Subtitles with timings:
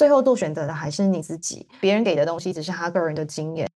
[0.00, 3.68] 最后做选择的还是你自己，别人给的东西只是他个人的经验。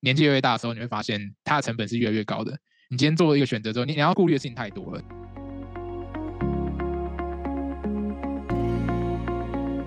[0.00, 2.52] 年纪越大的时候，你会发现它的成本是越来越高的。
[2.88, 5.02] 你今天做了一个选择之后，你你要顾虑的事情太多了。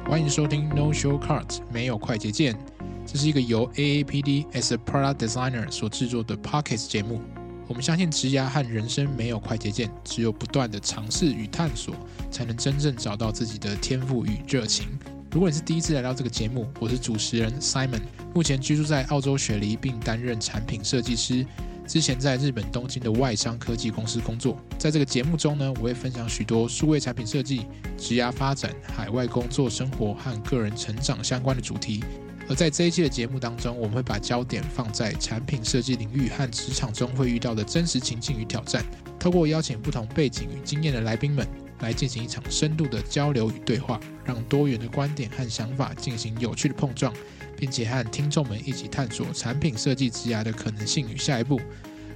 [0.05, 2.56] 欢迎收听 No Shortcuts，没有快捷键。
[3.04, 7.20] 这是一个由 AAPD as a Product Designer 所制作的 Podcast 节目。
[7.68, 11.96] 我们相信职涯和人生没有快捷键，只有不断的尝试与探索，
[12.29, 14.88] 才能真正找到自己的天赋与热情。
[15.32, 18.02] 如果你是第一次来到这个节目，我是主持人 Simon，
[18.35, 21.45] 目前居住在澳洲雪梨，并担任产品设计师。
[21.88, 24.58] 之前在日本东京的外商科技公司工作。
[24.77, 27.66] 在这个节目中呢，我会分享许多数位产品设计、
[27.98, 32.03] 职涯发展、海外工作生活和个人成长相关的主题。
[32.50, 38.84] 而在这一期的节目当中，我们会把焦点放在产品设计领域和职场中会遇到的真实情境与挑战，
[39.17, 41.48] 透过邀请不同背景与经验的来宾们，
[41.81, 47.13] 来进行一场深度的交流与对话，让多元的观点和想法进行有趣的碰撞，
[47.58, 51.59] 并且和听众们一起探索产品设计职涯的可能性与下一步。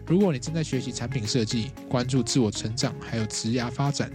[0.07, 4.11] 如果你正在学习产品设计，关注自我成长，还有职涯发展。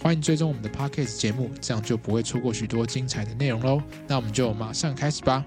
[0.00, 3.82] 欢迎追踪我们的 Podcast 节目，这样就不会错过许多精彩的内容喽。
[4.08, 5.44] 那我们就马上开始吧。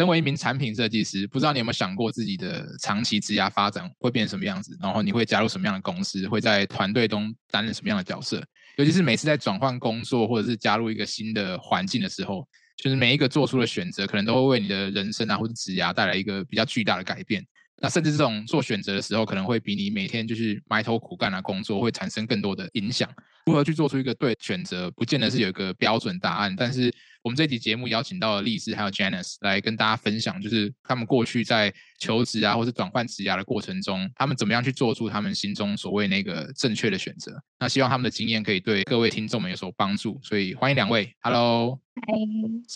[0.00, 4.74] 身为一名产品设计师，不知道你有没有想过自己的长期职涯发展会变成什么样子？
[4.80, 6.26] 然后你会加入什么样的公司？
[6.26, 8.42] 会在团队中担任什么样的角色？
[8.78, 12.48] 尤其是每次在转换工作或者是加入一个新的环境的时候，
[12.82, 17.44] 就是每一个做出的选择，可能都会为你的人生啊或者职涯带来一个比较巨大的改变。
[17.82, 23.06] 那甚至这种做选择的时候，可能会比你每天就是埋头苦干啊工作会产生更多的影响。
[23.44, 26.54] 如何去做出一个对选择，不见得是有一个标准答案。
[26.56, 26.90] 但是
[27.22, 37.32] 我们这期节目邀请到了丽丝还有 Janice 来跟大家分享，就是他们过去在求职啊，或是转换职涯的过程中，他们怎么样去做出他们心中所谓那个正确的选择。
[37.58, 40.18] 那希望他们的经验可以对各位听众们有所帮助。
[40.22, 41.78] 所以欢迎两位，Hello。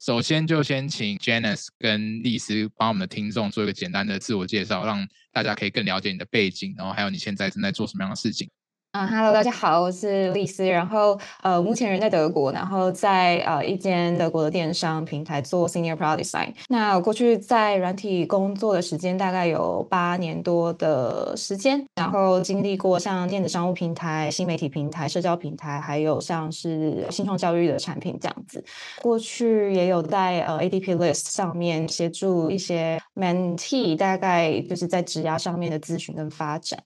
[0.04, 8.50] 首先就先请 Janice 跟丽丝帮我们的听众做一个简单的自我介绍，让大家可以更了解你的背景，然后还有你现在正在做什么样的事情。
[8.94, 16.55] 啊哈喽，大家好，我是丽丝，然后呃，目前人在德国，然后在呃一间德国的电商平台做 Senior Product Design。
[16.68, 28.64] 那我过去在软体工作的时间大概有八年多的时间，然后经历过像电子商务平台、新媒体平台、社交平台，还有像是新创教育的产品这样子。
[29.02, 36.78] 过去也有在呃 ADP List 上面协助一些 Mentee，大概就是在职涯上面的咨询跟发展。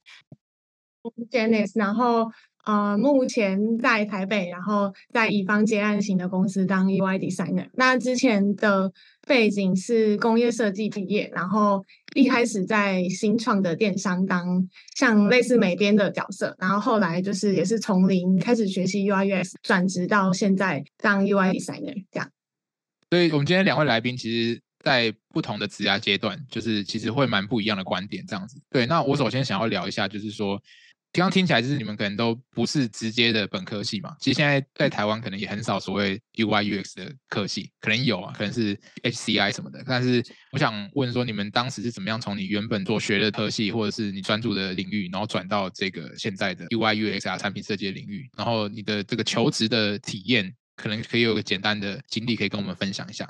[1.30, 2.30] Janice，然后
[2.64, 7.66] 呃，目前在台北，然后在乙方接案型的公司当 UI designer。
[7.72, 8.92] 那之前的
[9.26, 11.82] 背景是工业设计毕业，然后
[12.14, 22.30] 一开始在新创的电商当像类似美编的角色，然后后来就是也是从零开始学习 UI UX，转职到现在当 UI designer 这样。
[23.08, 28.60] 所以我们今天两位来宾其实，在不同的职涯阶段，就是其实会蛮不一样的观点这样子。
[28.68, 30.60] 对，那我首先想要聊一下，就是说。
[31.10, 39.82] 刚刚听起来就是你们可能都不是直接的本科系嘛，其实现在在台湾可能也很少所谓 UI UX 的科系，可能有啊，可能是 HCI 什么的。
[39.86, 48.28] 但是我想问说，你们当时是怎么样从你原本做学的科系，或者是你专注的领域，然后转到这个现在的 UI UX 啊产品设计的领域？
[48.36, 53.28] 然后你的这个求职的体验，可能可以有个简单的经历，可以跟我们分享一下。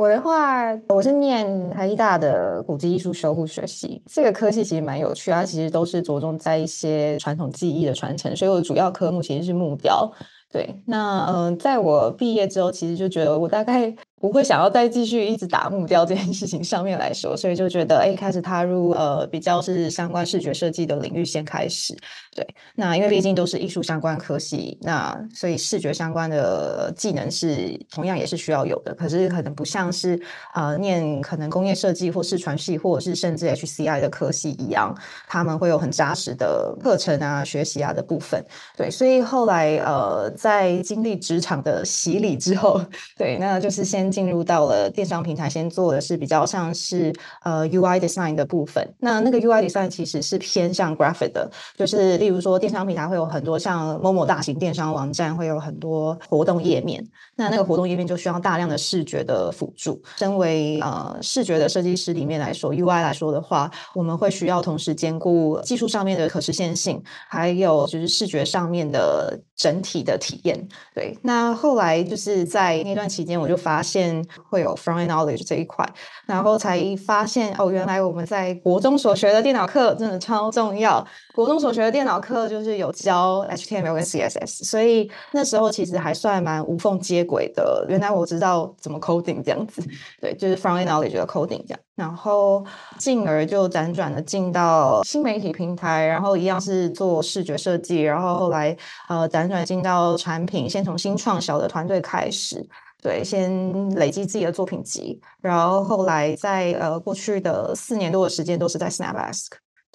[0.00, 10.10] 我的话，我是念台艺大的古迹艺术修复学系，这个科系其实蛮有趣，它其实都是着重在一些传统技艺的传承，所以我的主要科目其实是木雕。
[10.50, 13.94] 对，那嗯、在我毕业之后，其实就觉得我大概。
[14.20, 21.96] 不会想要再继续一直打木雕这件事情上面来说，所以就觉得哎，开始踏入呃比较是相关视觉设计的领域先开始。
[22.36, 28.94] 对，那因为毕竟都是艺术相关科系，那所以视觉相关的技能是同样也是需要有的。
[28.94, 30.20] 可是可能不像是
[30.54, 34.94] 呃念可能工业设计或视传系或者是甚至 HCI 的科系一样，
[35.28, 38.44] 他们会有很扎实的课程啊、学习啊的部分。
[38.76, 42.78] 对，所以后来呃在经历职场的洗礼之后，
[43.16, 44.09] 对，那就是先。
[44.10, 47.12] 进入到了电商平台，先做的是比较像是
[47.42, 48.86] 呃 UI design 的部分。
[48.98, 57.04] 那那个 UI design 其实是偏向 graphic 的，就是例如说电商平台会有很多像 Momo 大型电商网站会有很多活动页面，
[57.36, 60.00] 那那个活动页面就需要大量的视觉的辅助。
[60.16, 70.68] 身为呃视觉的设计师里面来说，UI 来说的话，我们会需要同时兼顾技术上面的可实现性，还有就是视觉上面的整体的体验。
[70.94, 73.99] 对，那后来就是在那段期间，我就发现
[74.48, 75.86] 会有 front knowledge 这一块，
[76.26, 81.06] 然后才发现哦，原来我们在国中所学的电脑课真的超重要。
[81.34, 87.86] 国中所学的电脑课就是有教 HTML 跟 CSS，所以那时候其实还算蛮无缝接轨的。
[87.88, 89.82] 原来我知道怎么 coding 这样子，
[90.20, 91.80] 对，就是 front-end knowledge 的 coding 这样。
[91.94, 92.64] 然后
[92.98, 98.74] 进而就辗转的进到新媒体平台，然后一样是做视觉设计，然后后来
[99.08, 102.66] 呃辗转进到产品，先从新创小的团队开始，
[103.02, 109.46] 对，先累积自己的作品集，然后后来在呃过去的四年多的时间都是在 SnapAsk，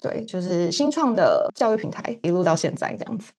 [0.02, 3.30] 对，就是新创的教育平台，一路到现在这样子。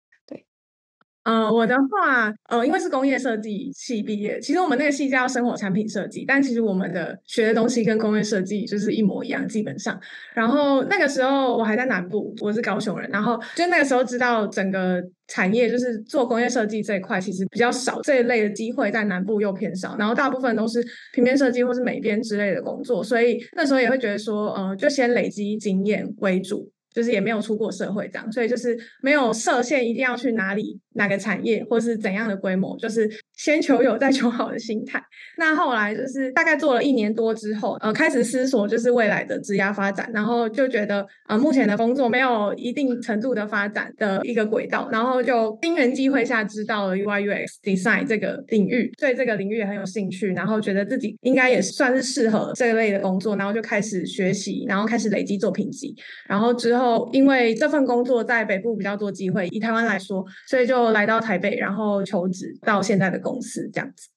[1.27, 9.99] 呃，我的话，呃，因为是工业设计系毕业，其实我们那个系叫生活产品设计，但其实我们的学的东西跟工业设计就是一模一样，基本上。
[10.33, 20.81] 然后那个时候我还在南部，我是高雄人，然后就那个时候知道整个产业就是做工业设计这一块其实比较少，这一类的机会在南部又偏少，然后大部分都是
[21.11, 26.71] 平面设计或是美编之类的工作，所以那时候也会觉得说，呃，就先累积经验为主。
[26.97, 34.99] 就是也没有出过社会这样，所以就是没有设限，一定要去哪里哪个产业或是怎样的规模，就是先求有再求好的心态。
[35.37, 55.95] 那后来就是大概做了一年多之后，呃，开始思索就是未来的职涯发展，然后就觉得呃目前的工作没有一定程度的发展的一个轨道，然后就因缘机会下知道了 UI UX Design 这个领域，对这个领域也很有兴趣，然后觉得自己应该也算是适合这类的工作，然后就开始学习，然后开始累积作品集，
[56.27, 56.86] 然后之后。
[57.11, 64.09] 因为这份工作在北部比较多机会，以台湾来说，所以就来到台北，然后求职到现在的公司这样子。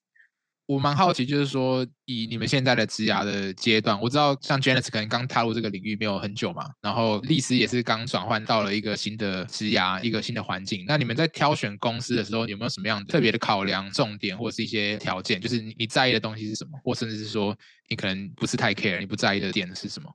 [0.67, 10.85] 我蛮好奇，就是说以你们现在的职涯的阶段，我知道像 Janice 可能刚踏入这个领域没有很久嘛，然后丽丝也是刚转换到了一个新的职涯，一个新的环境。
[10.87, 15.41] 那你们在挑选公司的时候，有没有什么样特别的考量重点，或者是一些条件？
[15.41, 17.53] 就是你在意的东西是什么，或甚至是说
[17.89, 20.09] 你可能不是太 care，你不在意的点是什么？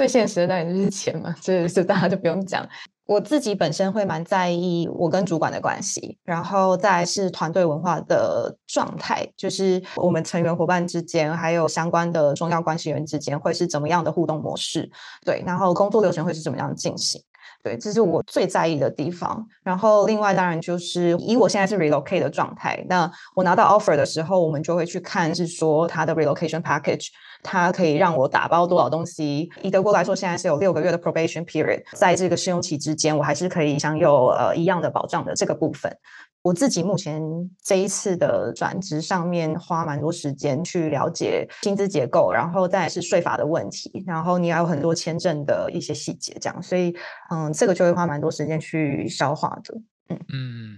[0.00, 2.66] 最现实的当然就是钱嘛，这这大家就不用讲。
[3.04, 14.90] 我自己本身会蛮在意我跟主管的关系，然后再是团队文化的状态，就是我们成员伙伴之间，还有相关的重要关系人之间会是怎么样的互动模式，
[15.26, 17.22] 对，然后工作流程会是怎么样进行，
[17.62, 19.46] 对，这是我最在意的地方。
[19.62, 27.08] 然后另外当然就是以我现在是 relocate 的状态，那我拿到 offer 的时候，我们就会去看是说他的 relocation package。
[27.42, 29.50] 它可以让我打包多少东西？
[29.62, 35.94] 以德国来说，现在是有六个月的 probation period，在这个试用期之间，我还是可以享有呃一样的保障的这个部分。
[36.42, 37.22] 我自己目前
[37.62, 46.96] 这一次的转职上面花蛮多时间去了解薪资结构，然后再是税法的问题，然后你还有很多签证的一些细节，这样，所以
[47.30, 49.74] 嗯，这个就会花蛮多时间去消化的。
[50.08, 50.76] 嗯嗯。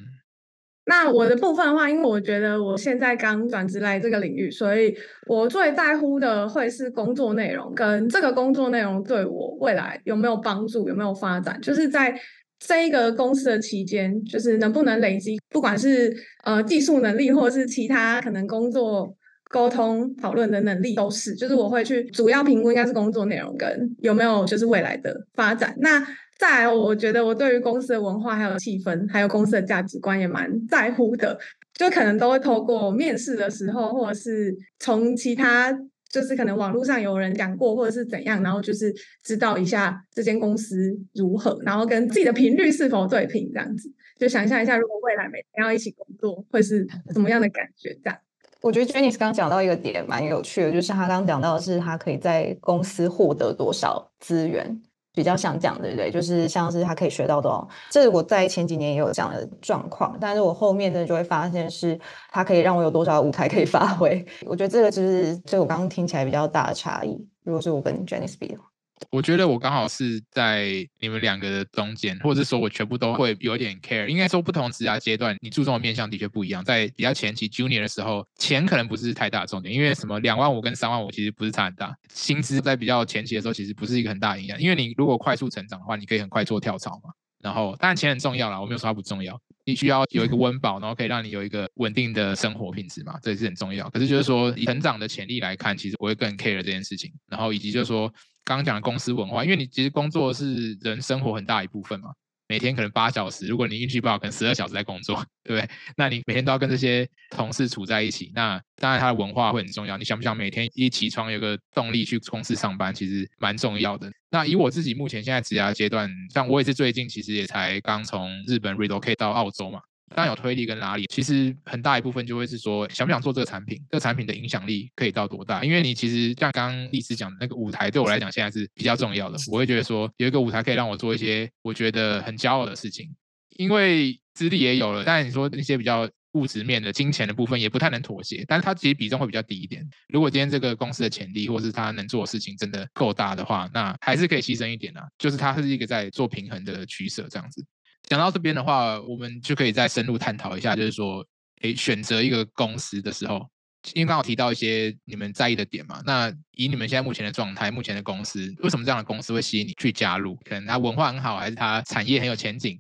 [0.85, 4.93] 那我的部分的话，因为我觉得我现在刚转职来这个领域，所以
[5.29, 12.13] 我最在乎的会是工作内容，跟这个工作内容对我未来有没有帮助，有没有发展，就是在
[12.59, 16.13] 这一个公司的期间，就是能不能累积，不管是
[16.45, 19.15] 呃技术能力，或是其他可能工作
[19.51, 23.69] 沟通讨论的能力，都是，就是我会去主要评估应该是工作内容跟
[24.01, 25.75] 有没有就是未来的发展。
[25.79, 26.05] 那
[26.43, 31.39] 再来，我觉得我对于公司的文化、还有气氛、还有公司的价值观也蛮在乎的，
[31.73, 35.73] 就可能都会透过面试的时候，或者是从其他
[36.11, 38.93] 就是可能网络上有人讲过，或者是怎样，然后就是
[39.23, 47.97] 知道一下这间公司如何，然后跟自己的频率是否对频，这样子就想象一下，如果未来每天要一起工作，会是什么样的感觉？
[48.03, 48.19] 这样，
[48.61, 54.83] 我觉得 Janice 刚刚讲到一个点蛮有趣的，就是他刚刚讲到的是他可以在公司获得多少资源。
[55.15, 56.11] 比较想讲，对不对？
[56.11, 61.99] 就是像是他可以学到的哦，这是我在前几年也有这样的状况，但是我后面呢就会发现是
[62.31, 64.25] 他可以让我有多少舞台可以发挥。
[64.47, 67.17] 我觉得这个就是就我刚刚听起来比较大的差异。
[67.45, 68.72] 如果是我跟 Janice 比的话。
[69.11, 74.07] 我觉得我刚好是在你们两个的中间，或者是说我全部都会有点 care。
[74.07, 76.65] 应该说不同职涯阶段，你注重的面向的确不一样。
[76.65, 81.95] 在比较前期 junior 的时候，钱可能不是太大的重点，因为什么两万五跟三万五其实不是差很大。
[82.15, 87.11] 薪资在比较前期的时候，其实不是一个很大的影响，因为你如果快速成长的话，你可以很快做跳槽嘛。
[87.41, 89.39] 然后当然钱很重要啦，我没有说它不重要。
[89.65, 93.91] 你需要有一个温饱，然后可以让你有一个稳定的生活品质嘛，这也是很重要。
[93.91, 97.13] 可是就是说成长的潜力来看，其实我会更 care 这件事情。
[97.29, 98.13] 然后以及就是说。
[98.45, 102.11] 刚刚讲的公司文化，因为你其实工作是人生活很大一部分嘛，
[102.49, 105.71] 每天可能八小时，如果你运气不好，可能十二小时在工作， 对不对？
[105.97, 109.97] 那你每天都要跟这些同事处在一起，那当然他的文化会很重要。
[109.97, 114.11] 你想不想每天一起床有个动力去公司上班，其实蛮重要的。
[114.31, 119.81] 那以我自己目前现在职涯阶段，像我也是最近其实也才刚从日本 relocate 到澳洲嘛。
[120.15, 125.65] 当然有推力跟拉力，其实很大一部分就会是说想不想做这个产品，这个产品的影响力可以到多大？
[125.65, 129.39] 因为你其实像刚刚丽丝讲的那个舞台，对我来讲现在是比较重要的。
[129.51, 133.09] 我会觉得说有一个舞台可以让我做一些我觉得很骄傲的事情，
[133.57, 135.05] 因为资历也有了。
[135.05, 139.87] 但你说那些比较物质面的金钱的部分也不太能妥协，但是它其实比重会比较低一点。
[140.09, 145.07] 如果今天这个公司的潜力或是它能做的事情真的够大的话，那还是可以牺牲一点啊。
[145.19, 147.63] 就是它是一个在做平衡的取舍这样子。
[148.09, 151.25] 讲到这边的话，我们就可以再深入探讨一下，就是说，
[151.63, 153.49] 诶，选择一个公司的时候，
[153.95, 156.03] 因为刚好提到一些你们在意的点嘛。
[156.05, 160.35] 那以你们现在目前的状态，目前的公司，为什么这样的公司会吸引你去加入？
[160.45, 162.79] 可能它文化很好，还是它产业很有前景？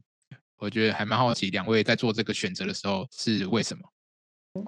[0.58, 3.82] 我觉得还蛮好奇，两位在做这个选择的时候是为什么？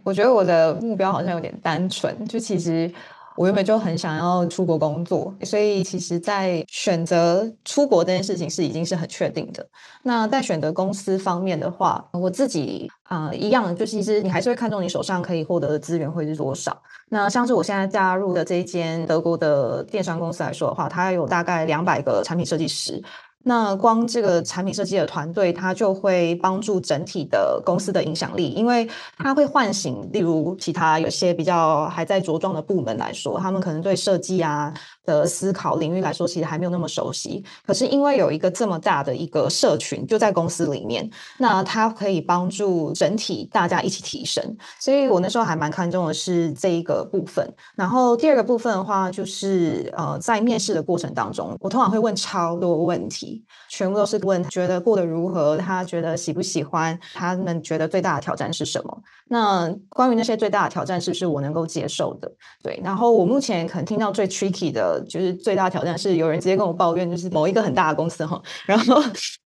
[0.02, 2.90] 我觉得我的目标好像有点单纯，就其实。
[3.36, 9.66] 我原本就很想要出国工作，所以其实，在选择出国这件事情是已经是很确定的。
[10.02, 16.76] 那在选择公司方面的话，我自己啊、一样，就是其实你还是会看重你手上可以获得的资源会是多少。
[17.08, 23.02] 那像是我现在加入的这一间德国的电商公司来说的话，它有大概两百个产品设计师。
[23.44, 34.72] 那光这个产品设计的团队，它就会帮助整体的公司的影响力，因为它会唤醒，例如其他有些比较还在茁壮的部门来说，他们可能对设计啊
[35.04, 37.44] 的思考领域来说，其实还没有那么熟悉。
[37.66, 41.08] 可是因为有一个这么大的一个社群就在公司里面，
[41.38, 44.44] 那它可以帮助整体大家一起提升。
[44.80, 47.48] 所以我那时候还蛮看重的是这一个部分。
[47.76, 53.44] 然后第二个部分的话，就是呃，在面试的过程当中，我通常会问超多问题。
[53.68, 59.02] 全部都是问觉得过得如何，他觉得喜不喜欢，他们觉得最大的挑战是什么？
[59.26, 62.30] 那关于那些最大的挑战，是不是我能够接受的？
[62.62, 62.80] 对。
[62.84, 69.02] 然后我目前可能听到最 tricky 的就是最大挑战是有人直接跟我抱怨，就是某一个很大的公司哈，然后。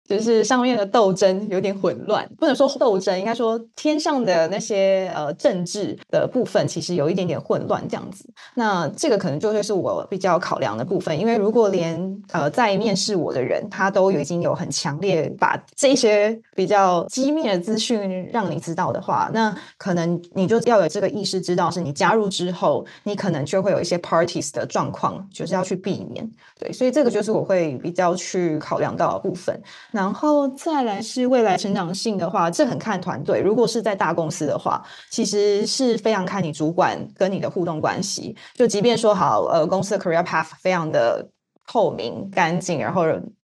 [0.07, 8.29] 就是上面的斗争有点混乱，不能说斗争，应该说天上的那些呃政治的部分其实有一点点混乱这样子。
[8.55, 26.29] 那这个可能就会是我比较考量的部分，因为如果连呃在面试我的人他都已经有很强烈把这些比较机密的资讯让你知道的话，那可能你就要有这个意识，知道是你加入之后，你可能就会有一些 parties 的状况，就是要去避免。
[26.59, 29.61] 对，所以这个就是我会比较去考量到的部分。
[29.97, 33.41] 然后再来是未来成长性的话，这很看团队。
[33.41, 38.37] 如果是在大公司的话，其实是非常看你主管跟你的互动关系。
[38.55, 41.27] 就即便说好，呃，公司的 career path 非常的
[41.67, 43.05] 透明、干净，然后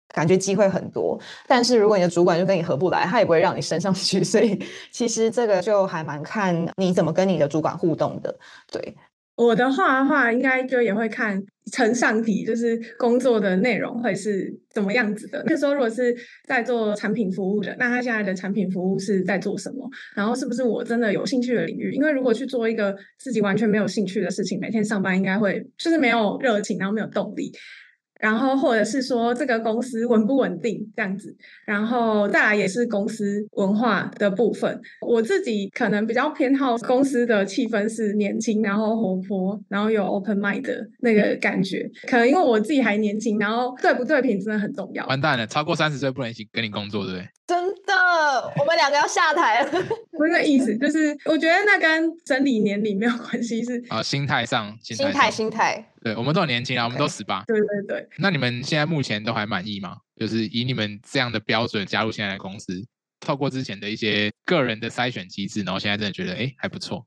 [0.08, 1.16] 感觉机会很多，
[1.46, 4.24] 但是如果你的主管就跟你合不来，他也不会让你升上去。
[4.24, 8.36] 所以其实这个就还蛮看你怎么跟你的主管互动的。
[8.72, 8.96] 对。
[9.46, 11.42] 我的话的话，应该就也会看
[11.72, 15.42] 层上底，就是工作的内容会是怎么样子的。
[15.46, 16.14] 那时候如果是
[16.46, 19.88] 在做产品服务的，那他现在的产品服务是在做什么？
[20.14, 21.92] 然后是不是我真的有兴趣的领域？
[21.92, 27.50] 因为如果去做一个自己完全没有兴趣的事情，每天上班应该会就是没有热情，然后没有动力。
[28.20, 31.34] 然后或者是说这个公司稳不稳定这样子，
[31.64, 34.80] 然后再来也是公司文化的部分。
[35.00, 41.90] 我自己可能比较偏好公司的气氛是年轻，然后活泼，然后有 open mind 的那个感觉。
[42.06, 45.06] 可能因为我自己还年轻，然后对不对品真的很重要。
[45.06, 47.28] 完蛋了，超过三十岁不能一起跟你工作，对不对？
[47.46, 47.94] 真的，
[48.60, 49.70] 我们两个要下台了。
[50.16, 55.84] 不是那意思，就是我觉得那跟整理年龄没有关系，是啊，心态上，心态，心态。
[56.02, 57.44] 对，我们都很年轻啊，我们都十八。
[57.46, 58.08] 对对对。
[58.18, 59.96] 那你们现在目前都还满意吗？
[60.16, 62.84] 就是以你们这样的标准加入现在的公司，
[63.20, 67.06] 透过之前的一些个人的筛选机制，然后现在真的觉得哎还不错。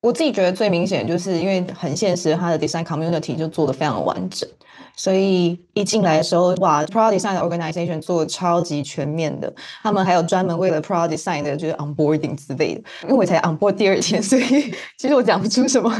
[0.00, 4.46] 我自己觉得最明显就是因为很现实，它的 design community 就做的非常完整，
[4.94, 9.50] 所以一进来的时候，哇，product design 的 organization 做得超级全面的，
[9.82, 12.82] 他们还有专门为了 product design 的就是 onboarding 之类的。
[13.04, 14.44] 因为我才 onboard 第二天，所以
[14.98, 15.90] 其实我讲不出什么，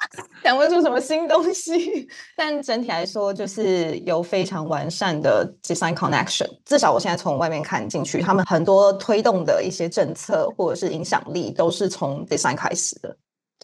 [0.42, 2.08] 讲不出什么新东西。
[2.36, 6.48] 但整体来说，就是有非常完善的 design connection。
[6.64, 13.16] 至少我现在从外面看进去，他们很多推动的一些政策或者是影响力，都是从 design 开始的。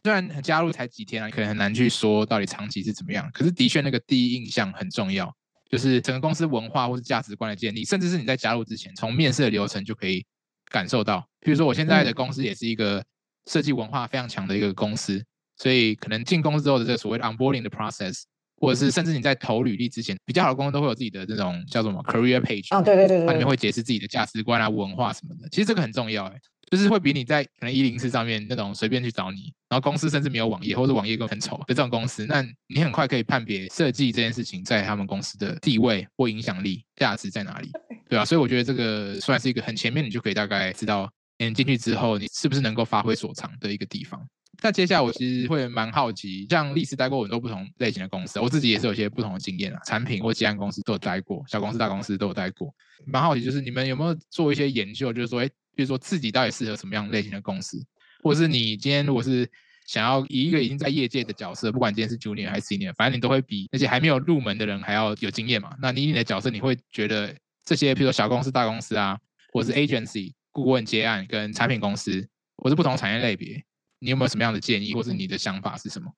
[0.04, 3.28] 虽然加入才几天啊，可能很难去说到底长期是怎么样。
[3.32, 5.34] 可是的确，那个第一印象很重要，
[5.68, 10.24] 就是整个公司文化或是价值观的建立，甚至是你在加入之前，从面试的流程就可以
[10.70, 11.26] 感受到。
[11.40, 13.02] 比如说，我现在的公司也是一个
[13.46, 15.24] 设计文化非常强的一个公司，
[15.56, 18.22] 所以可能进公司之后的这个所谓的 onboarding 的 process，
[18.56, 25.48] 或者是甚至你在投履历之前，比较好的公司都会有自己的这种叫做什么 career page，哦，对对对对，它里面会解释自己的价值观啊、文化什么的。
[25.50, 26.36] 其实这个很重要，哎。
[26.68, 37.70] 就是会比你在可能一零四上面那种随便去找你，然后公司甚至没有网页，或者网页更很丑的这种公司，那你很快可以判别设计这件事情在他们公司的地位或影响力、价值在哪里，
[38.08, 41.08] 对啊，所以我觉得这个算是一个很前面，你就可以大概知道
[41.38, 44.20] 你进去之后，你是不是能够发挥所长的一个地方？
[44.62, 52.74] 那接下来我其实会蛮好奇，像丽丝待过很多不同类型的公司，我自己也是有些不同的经验啊，产品或接案公司都有待过，小公司、大公司都有待过。
[53.04, 57.78] 蛮好奇，就是你们有没有做一些研究，就是说，哎，比如说自己到底适合什么样类型的公司，
[58.22, 59.48] 或者是你今天如果是
[59.86, 65.76] 想要以一个已经在业界的角色，不管今天是 junior 还是 senior，反正你都会比那些还没有入门的人还要有经验嘛。
[65.80, 67.34] 那你你的角色，你会觉得
[67.64, 69.18] 这些，比如说小公司、大公司啊，
[69.52, 73.62] 或是 agency 顾问接案跟产品公司，或是不同产业类别。
[73.98, 76.10] 你有没有什么样的建议，或者你的想法是什么？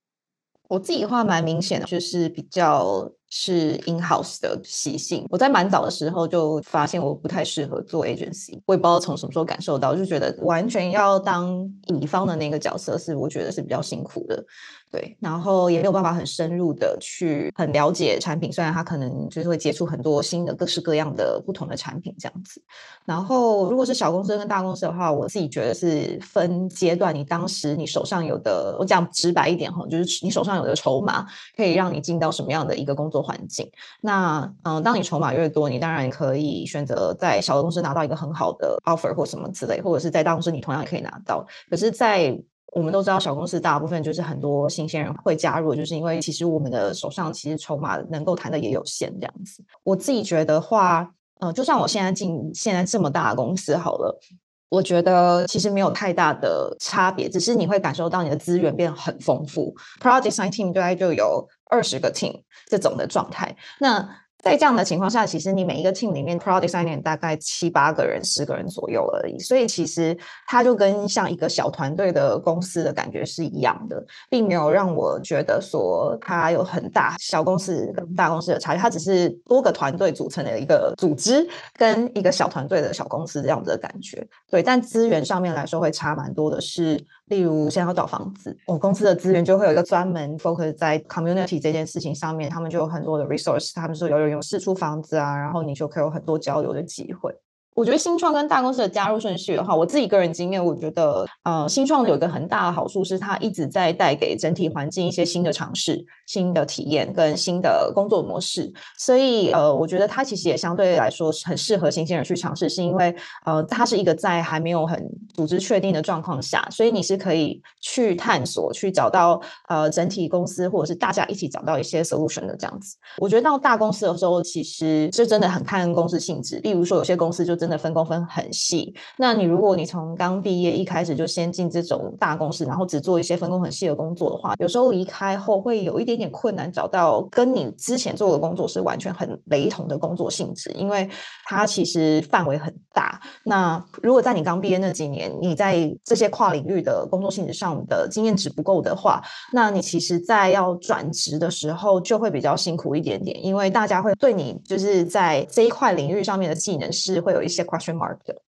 [0.68, 5.24] 我自己的话蛮明显的，就是比较是 in house 的习性。
[5.30, 14.44] 我在蛮早的时候就发现我不太适合做 agency，我也不知道从什么时候感受到，就觉得完全要当乙方的那个角色是我觉得是比较辛苦的。
[14.90, 22.62] 对，然后也没有办法很深入的去很了解产品，虽然他可能就是会接触很多新的各式各样的不同的产品这样子。
[23.04, 31.26] 然后如果是小公司跟大公司的话，我自己觉得是分阶段，你当时你手上有的，我讲直白一点哈，就是你手上有的筹码
[31.56, 33.70] 可以让你进到什么样的一个工作环境。
[34.00, 41.46] 那嗯，当你筹码越多，你当然可以选择在小公司拿到一个很好的 offer 或什么之类，或者是在大公司你同样也可以拿到。
[41.68, 42.38] 可是，在
[42.72, 49.64] 我们都知道，小公司大部分就是很多新鲜人会加入，就是因为其实我们的手上其实筹码能够谈的也有限这样子。
[49.82, 51.10] 我自己觉得话，
[51.40, 54.20] 呃，就算我现在进现在这么大的公司好了，
[54.68, 63.56] 我觉得其实没有太大的差别，只是你会感受到你的资源变很丰富，Product Design Team 大概就有二十个 team 这种的状态。
[63.80, 64.06] 那
[64.42, 70.16] 在这样的情况下，其实你每一个 team 里面，product designer 大概七八个人、十个人左右而已，所以其实
[70.46, 84.24] 它就跟像一个小团队的公司的感觉是一样的，并没有让我觉得说它有很大小公司跟大公司的差异，它只是多个团队组成的一个组织，跟一个小团队的小公司这样子的感觉。
[84.48, 87.04] 对，但资源上面来说会差蛮多的是。
[87.28, 97.34] 例如，现在要找房子，我公司的资源就会有一个专门 focus 在 community 这件事情上面，他们就有很多的 resource，他们说有有试出房子啊，然后你就可以有很多交流的机会。
[97.78, 108.72] 我觉得新创跟大公司的加入顺序的话，我自己个人经验，我觉得，呃，新创有一个很大的好处是，它一直在带给整体环境一些新的尝试、新的体验跟新的工作模式。
[108.98, 113.14] 所以，呃，我觉得它其实也相对来说很适合新鲜人去尝试，是因为，
[113.46, 115.00] 呃，它是一个在还没有很
[115.32, 122.96] 组织确定的状况下，所以你是可以去探索、去找到，呃，整体公司或者是大家一起找到一些 solution 的这样子。
[123.18, 126.56] 我觉得到大公司的时候，其实这真的很看公司性质。
[126.64, 141.08] 例如说，有些公司就真的分工分很细，那你如果你从刚毕业一开始就先进这种大公司，然后只做一些分工很细的工作的话，有时候离开后会有一点点困难，找到跟你之前做的工作是完全很雷同的工作性质，因为
[141.44, 143.20] 它其实范围很大。
[143.44, 158.42] 那如果在你刚毕业那几年，你在这些跨领域的工作性质上的经验值不够的话，那你其实在要转职的时候就会比较辛苦一点点，因为大家会对你就是在这一块领域上面的技能是会有一些 question mark 的。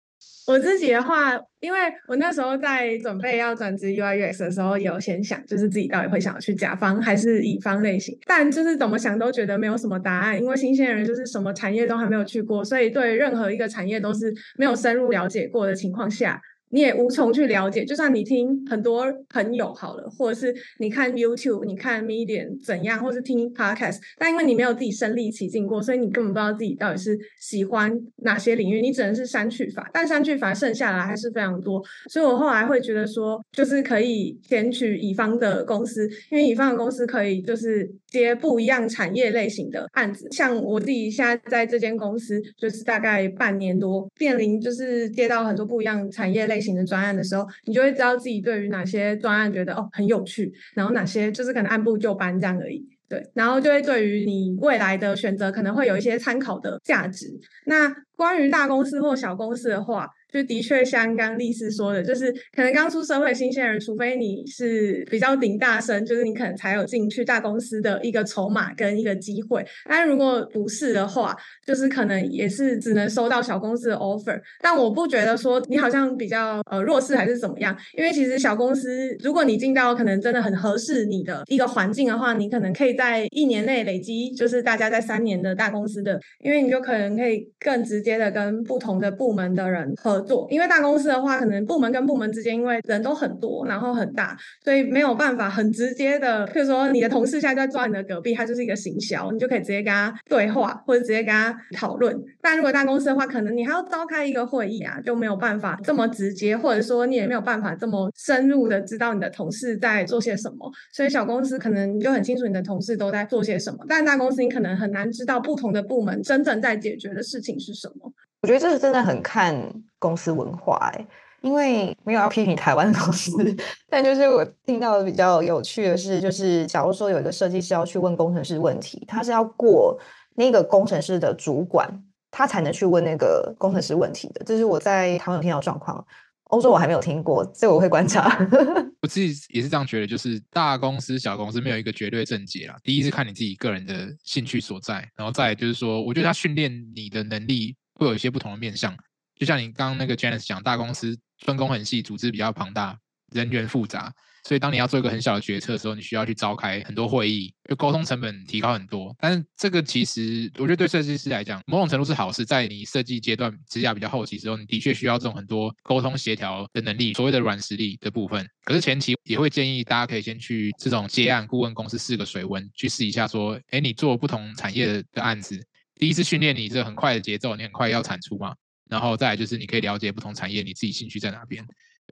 [0.47, 16.41] 我自己的话，因为我那时候在准备要转职 UI UX 的时候，有先想，就是自己到底会想要去甲方还是乙方类型，但就是怎么想都觉得没有什么答案，因为新鲜人就是什么产业都还没有去过，所以对任何一个产业都是没有深入了解过的情况下。
[16.69, 46.57] 你也无从去了解，就算你听很多朋友好了，或者是你看 YouTube、你看 Medium 怎样，或是听 Podcast，但因为你没有自己身历其境过，所以你根本不知道自己到底是喜欢哪些领域，你只能是删去法，但删去法剩下来还是非常多，所以我后来会觉得说，就是可以选取乙方的公司，因为乙方的公司可以就是接不一样产业类型的案子，像我自己现在在这间公司，就是大概半年多，面临就是接到很多不一样产业类。
[46.57, 57.27] 类型的专案的时候，你就会知道自己对于哪些专案觉得哦很有趣，然后哪些就是可能按部就班这样而已，对，然后就会对于你未来的选择可能会有一些参考的价值。
[57.67, 69.65] 那关于大公司或小公司的话，就的确像刚丽丝说的，就是可能刚出社会新鲜人，除非你是比较顶大生，就是你可能才有进去大公司的一个筹码跟一个机会。
[69.85, 71.35] 但如果不是的话，
[71.65, 74.39] 就是可能也是只能收到小公司的 offer。
[74.61, 90.47] 但我不觉得说你好像比较呃弱势还是怎么样，因为其实小公司如果你进到可能真的很合适你的一个环境的话，你可能可以在一年内累积，就是大家在三年的大公司的，因为你就可能可以更直接的跟不同的部门的人合合作。
[90.49, 102.17] 因为大公司的话，可能部门跟部门之间因为人都很多，然后很大，所以没有办法很直接的，譬如说你的同事现在在坐你的隔壁，他就是一个行销，你就可以直接跟他对话，或者直接跟他讨论。
[102.41, 110.71] 但如果大公司的话，可能你还要召开一个会议啊，就没有办法这么直接，或者说你也没有办法这么深入的知道你的同事在做些什么。
[110.93, 118.11] 所以小公司可能就很清楚你的同事都在做些什么，但大公司你可能很难知道不同的部门真正在解决的事情是什么。
[118.41, 119.55] 我觉得这是真的很看
[119.99, 121.05] 公司文化哎，
[121.41, 123.31] 因为没有要批评台湾的公司，
[123.89, 129.99] 但就是我听到比较有趣的是，就是假如说有一个设计师要去问工程师问题，他是要过
[130.35, 131.87] 那个工程师的主管，
[132.31, 134.43] 他才能去问那个工程师问题的。
[134.45, 136.05] 这是我在台湾有听到状况。
[136.49, 138.39] 欧洲我还没有听过，这个我会观察。
[139.03, 142.77] 我自己也是这样觉得，就是大公司、小公司没有一个绝对正解啦。
[142.83, 148.95] 第一是看你自己个人的兴趣所在，然后再就是说，我觉得他训练你的能力会有一些不同的面向。
[149.37, 152.97] 就像你刚刚那个 Janice 讲，大公司分工很细，组织比较庞大，
[153.31, 154.13] 人员复杂。
[154.43, 159.13] 所以，当你要做一个很小的决策的时候，你需要去召开很多会议，就沟通成本提高很多。
[159.19, 162.45] 但是，这个其实我觉得对设计师来讲，某种程度是好事。
[162.45, 168.47] 在你设计阶段、指甲比较后期的时候，你的确需要这种很多沟通协调的能力，所谓的软实力的部分。
[168.63, 175.61] 可是前期也会建议大家可以先去这种接案顾问公司试个水温，去试一下说，哎，你做不同产业的案子，
[175.95, 178.55] 第一次训练你这很快的节奏，你很快要产出嘛。
[178.89, 181.65] 然后再来就是你可以了解不同产业，你自己兴趣在哪边。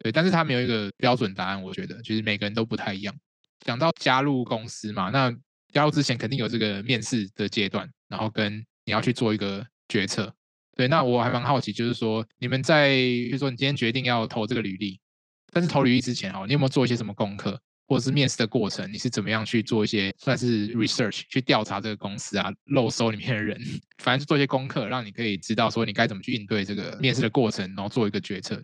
[0.04, 3.16] 对，但是他没有一个标准答案，我觉得就是每个人都不太一样。
[3.62, 5.34] 讲到加入公司嘛，那
[5.72, 10.34] 加入之前肯定有这个面试的阶段，然后跟你要去做一个决策。
[10.76, 15.00] 对，那我还蛮好奇，就是说你们在，比如说你今天决定要投这个履历，
[15.54, 23.60] 但是投履历之前哦，你有没有做一些什么功课，或者是面试的过程，你是怎么样去做一些算是 research 去调查这个公司啊，漏搜里面的人，
[24.00, 28.62] 反正做一些功课，让你可以知道说你该怎么去应对这个面试的过程，然后做一个决策。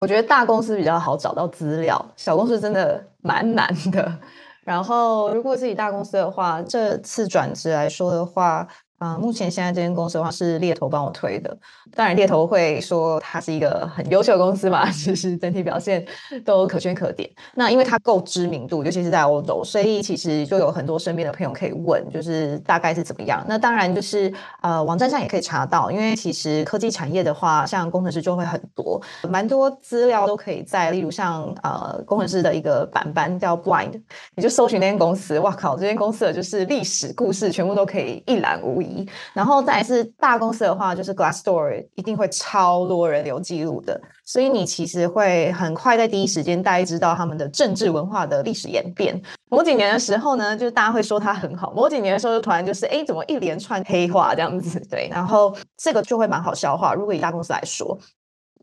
[0.00, 4.20] 我觉得大公司比较好找到资料，小公司真的蛮难的。
[4.64, 8.66] 然后，如果是以大公司的话，这次转职来说的话。
[9.02, 11.58] 啊、目前现在这间公司的话是猎头帮我推的，
[11.92, 16.06] 当然猎头会说它是一个很优秀的公司嘛，其 实整体表现
[16.44, 17.28] 都可圈可点。
[17.56, 23.44] 那因为它够知名度，尤其是在欧洲，所以其实就有很多身边的朋友可以问，就是大概是怎么样。
[23.48, 34.00] 那当然就是呃，网站上也可以查到，因为其实科技产业的话，像工程师就会很多，蛮多资料都可以在，例如像呃工程师的一个版本叫 Blind，
[34.36, 38.91] 你就搜寻那间公司，哇靠，这间公司的就是历史故事全部都可以一览无遗。
[39.32, 49.20] 然后再是大公司的话，就是 Glassdoor 一定会超多人留记录的，所以你其实会很快在第一时间大家知道他们的政治文化的历史演变。
[49.50, 54.80] 某几年的时候呢，就是大家会说它很好；某几年的时候，就突然就是哎，怎么一连串黑话这样子？
[54.90, 56.94] 对，然后这个就会蛮好消化。
[56.94, 57.98] 如果以大公司来说。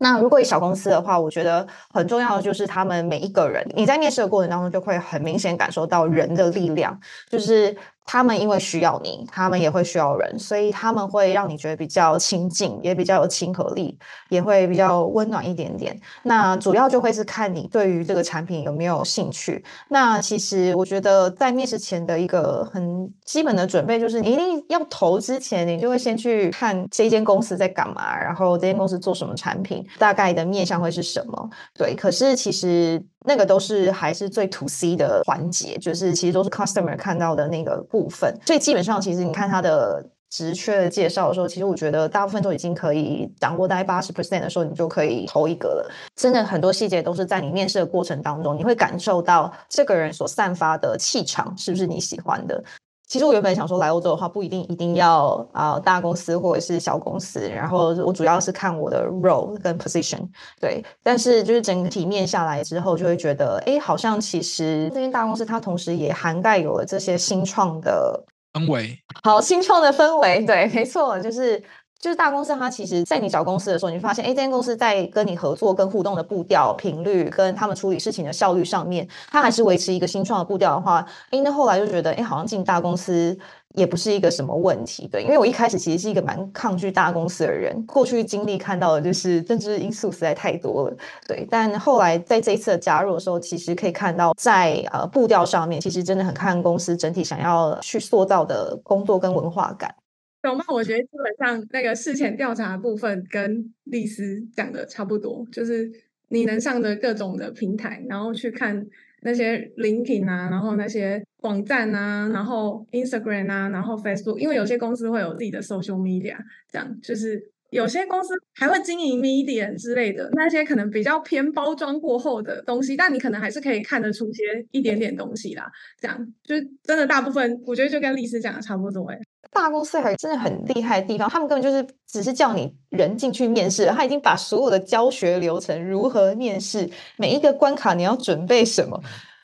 [0.02, 6.98] 那如果以小公司的话，我觉得很重要的就是他们每一个人，你在面试的过程当中就会很明显感受到人的力量，
[7.30, 7.76] 就是
[8.12, 13.96] 他们因为需要你，他们也会需要人，所以他们会让你觉得比较亲近，也比较有亲和力，
[14.30, 15.96] 也会比较温暖一点点。
[16.24, 19.64] 那主要就会是看你对于这个产品有没有兴趣。
[19.90, 29.86] 那其实我觉得在面试前的一个很基本的准备，就是你一定要投之前，你就会先去看这间公司在干嘛，然后这间公司做什么产品。
[30.00, 31.48] 大概的面向会是什么？
[31.78, 38.34] 对，可是其实那个都是还是最 to C 的环节，就是其实都是 customer 看到的那个部分。
[38.46, 45.90] 所以基本上，其实你看他的直缺介绍的时候，其实我觉得大部分都已经可以掌握大概八十 percent 的时候，你就可以投一个了。
[46.14, 52.62] 真的很多细节都是在你面试的过程当中，你会感受到这个人所散发的气场是不是你喜欢的。
[53.10, 60.20] 其实我原本想说来欧洲的话，不一定一定要啊、呃、大公司或者是小公司，然后我主要是看我的 role 跟 position，
[60.60, 60.80] 对。
[61.02, 71.60] 但是就是整体面下来之后，就会觉得，哎，好像其实这间大公司它同时也涵盖有了这些新创的氛围，好，新创的氛围，对，没错，就是。
[72.00, 83.38] 就是大公司，它其实，在你找公司的时候，你发现，哎，这间公司在跟你合作、跟互动的步调、频率，跟他们处理事情的效率上面，它还是维持一个新创的步调的话，哎，那后来就觉得，哎，好像进大公司
[83.74, 90.96] 也不是一个什么问题，对，因为我一开始其实是一个蛮抗拒大公司的人，过去经历看到的就是政治因素实在太多了，
[91.28, 99.94] 对，但后来在这一次的加入的时候，其实可以看到在，在呃步调上面，其实真的很看公司整体想要去塑造的工作跟文化感。
[100.42, 100.64] 懂吗？
[100.68, 105.90] 我觉得基本上那个事前调查部分跟丽丝讲的差不多，就是
[106.28, 108.86] 你能上的各种的平台，然后去看
[109.22, 116.36] 那些 linkin 啊，然后那些网站啊，然后 Instagram 啊，然后 Facebook，因为有些公司会有自己的 social media，
[116.70, 125.70] 这样就是有些公司还会经营 media 之类的那些可能比较偏包装过后的东西，但你可能还是可以看得出些一点点东西啦。
[126.00, 129.18] 这样就真的大部分，我觉得就跟丽丝讲的差不多哎。
[129.52, 139.02] 大公司还真的很厉害的地方，他们根本就是只是叫你人进去面试，他已经把所有的教学流程、如何面试、每一个关卡你要准备什么，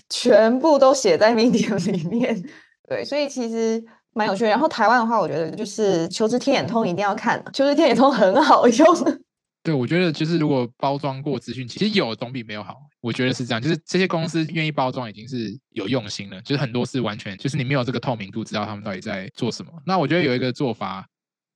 [0.08, 2.40] 全部都写在 Medium 里面。
[2.88, 4.50] 对，所以其实蛮有趣的。
[4.50, 8.86] 然后台湾的话，我觉得就是求职天眼通一定要看，求职天眼通很好用。
[9.64, 12.74] 对，我觉得就是如果包装过资讯，其实有总比没有好。
[13.00, 16.40] 我觉得是这样，就是这些公司愿意包装，已经是有用心了。
[16.42, 19.70] 就是很多是完全就是你没有这个透明度，知道他们到底在做什么。
[19.86, 21.06] 那我觉得有一个做法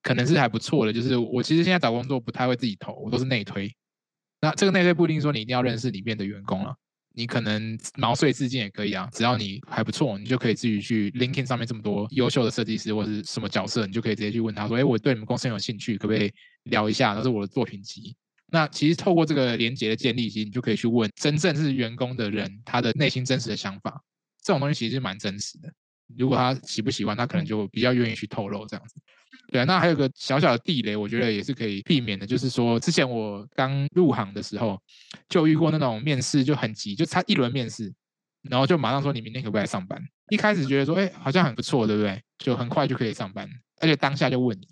[0.02, 3.74] 可能是还不错的，就是我其实现在找工作不太会自己投，我都是内推。
[4.40, 6.74] 那这个内推不一定说你一定要认识里面的员工了，
[7.14, 9.08] 你可能毛遂自荐也可以啊。
[9.12, 16.32] 只要你还不错，你就可以自己去 LinkedIn 上面这么多优秀的设计师或者是什么角色，你就可以直接去问他说：“哎，我对你们公司很有兴趣，可不可以？”
[16.64, 18.14] 聊一下，那是我的作品集。
[18.50, 24.02] 那其实透过这个连接的建立，其实你就可以去问真正是员工的人，他的内心真实的想法。
[24.42, 25.72] 这种东西其实是蛮真实的。
[26.16, 28.96] 如果他喜不喜欢，他可能就比较愿意去透露这样子。
[29.52, 34.80] 对啊，那还有个小小的地雷，我觉得也是可以避免的，就是说之前我刚入行的时候，
[35.28, 37.92] 就遇过那种面试就很急，就差一轮面试，
[38.48, 40.00] 然后就马上说你明天可不可以来上班？
[40.30, 42.20] 一开始觉得说，哎，好像很不错，对不对？
[42.38, 43.48] 就很快就可以上班，
[43.80, 44.66] 而且当下就问你。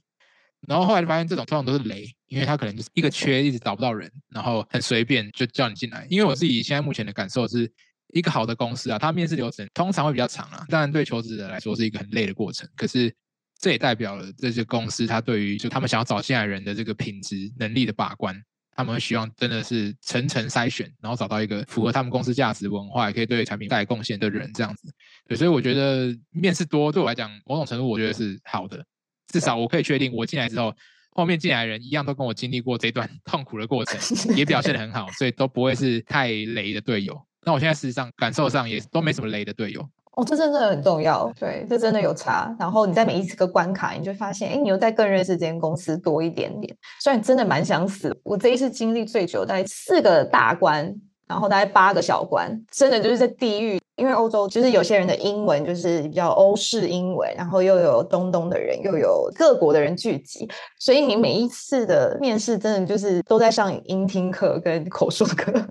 [0.66, 6.06] 然后后来就发现这种通常都是雷，因为他可能就是一个缺，一直找不到人，然后很随便就叫你进来。
[6.10, 7.70] 因为我自己现在目前的感受是，
[8.12, 12.68] 一个好的公司啊，它面试流程通常会比较长啊，当然对求职者来说是一个很累的过程。
[12.76, 13.14] 可是
[13.60, 18.34] 这也代表了这些公司它对于就他们想要找进来人的这个品质能力的把关，
[18.76, 24.92] 他们会希望真的是层层筛选，然后找到一个符合他们公司价值文化，也可以对产品带来贡献的人这样子。
[25.26, 28.84] 对，所以我觉得面试多对我来讲，某种程度我觉得是好的。
[29.28, 30.74] 至少我可以确定，我进来之后，
[31.12, 37.18] 后面进来的人一样都跟我经历过这段 痛苦的过程，也表现得很好，所以都不会是太雷的队友。
[37.44, 39.80] 那我现在事实上感受上也都没什么雷的队友。
[40.12, 42.52] 哦，这真的很重要，对，这真的有差。
[42.58, 46.76] 然后你在每一次个关卡，你就发现，哎，你又在更认识这间公司多一点点。
[47.00, 50.92] 虽然真的蛮想死，我这一次经历最久，大概四个大关，
[51.28, 53.80] 然后大概八个小关，真的就是在地狱。
[53.98, 65.52] 因为欧洲就是有些人的英文就是比较欧式英文，然后又有东东的人，又有各国的人聚集，所以你每一次的面试真的就是都在上音听课跟口说课。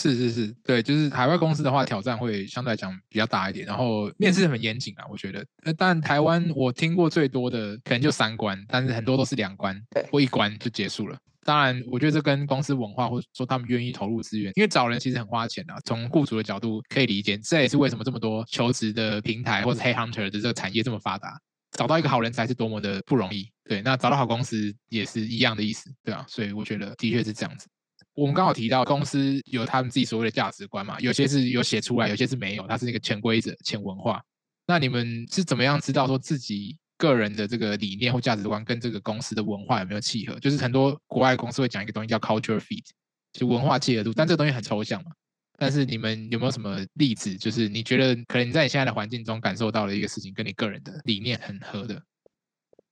[0.00, 5.44] 是是是，对，就是海外公司的话，挑战会相对来讲比较大一点，然后面试很严谨啊，我觉得。
[5.76, 11.18] 但台湾我听过最多的可能就三关，但是很多都是两关，对，或一关就结束了。
[11.44, 15.74] 当然，我觉得这跟公司文化，或者说他们愿意投入资源，因为找人其实很花钱啊。
[15.84, 21.40] 从雇主的角度可以理解，这也是为什么这么多求职的平台或者 Hey Hunter 的这个产业这么发达。
[21.78, 23.48] 找到一个好人才是多么的不容易。
[23.64, 26.24] 对，那找到好公司也是一样的意思，对啊。
[26.28, 27.66] 所以我觉得的确是这样子。
[28.14, 34.20] 我们刚好提到公司有他们自己所谓的价值观嘛，有些是有写出来，有些是没有，它是一个潜规则、潜文化。
[34.66, 36.76] 那你们是怎么样知道说自己？
[37.00, 40.38] 个人的这个理念或价值观跟这个公司的文化有没有契合？
[40.38, 42.84] 就是很多国外公司会讲一个东西叫 culture fit，
[43.32, 45.10] 就文化契合度，但这个东西很抽象嘛。
[45.56, 47.36] 但是你们有没有什么例子？
[47.36, 52.02] 就是你觉得可能你在你现在的环境中感受到了一个事情，跟你个人的理念很合的？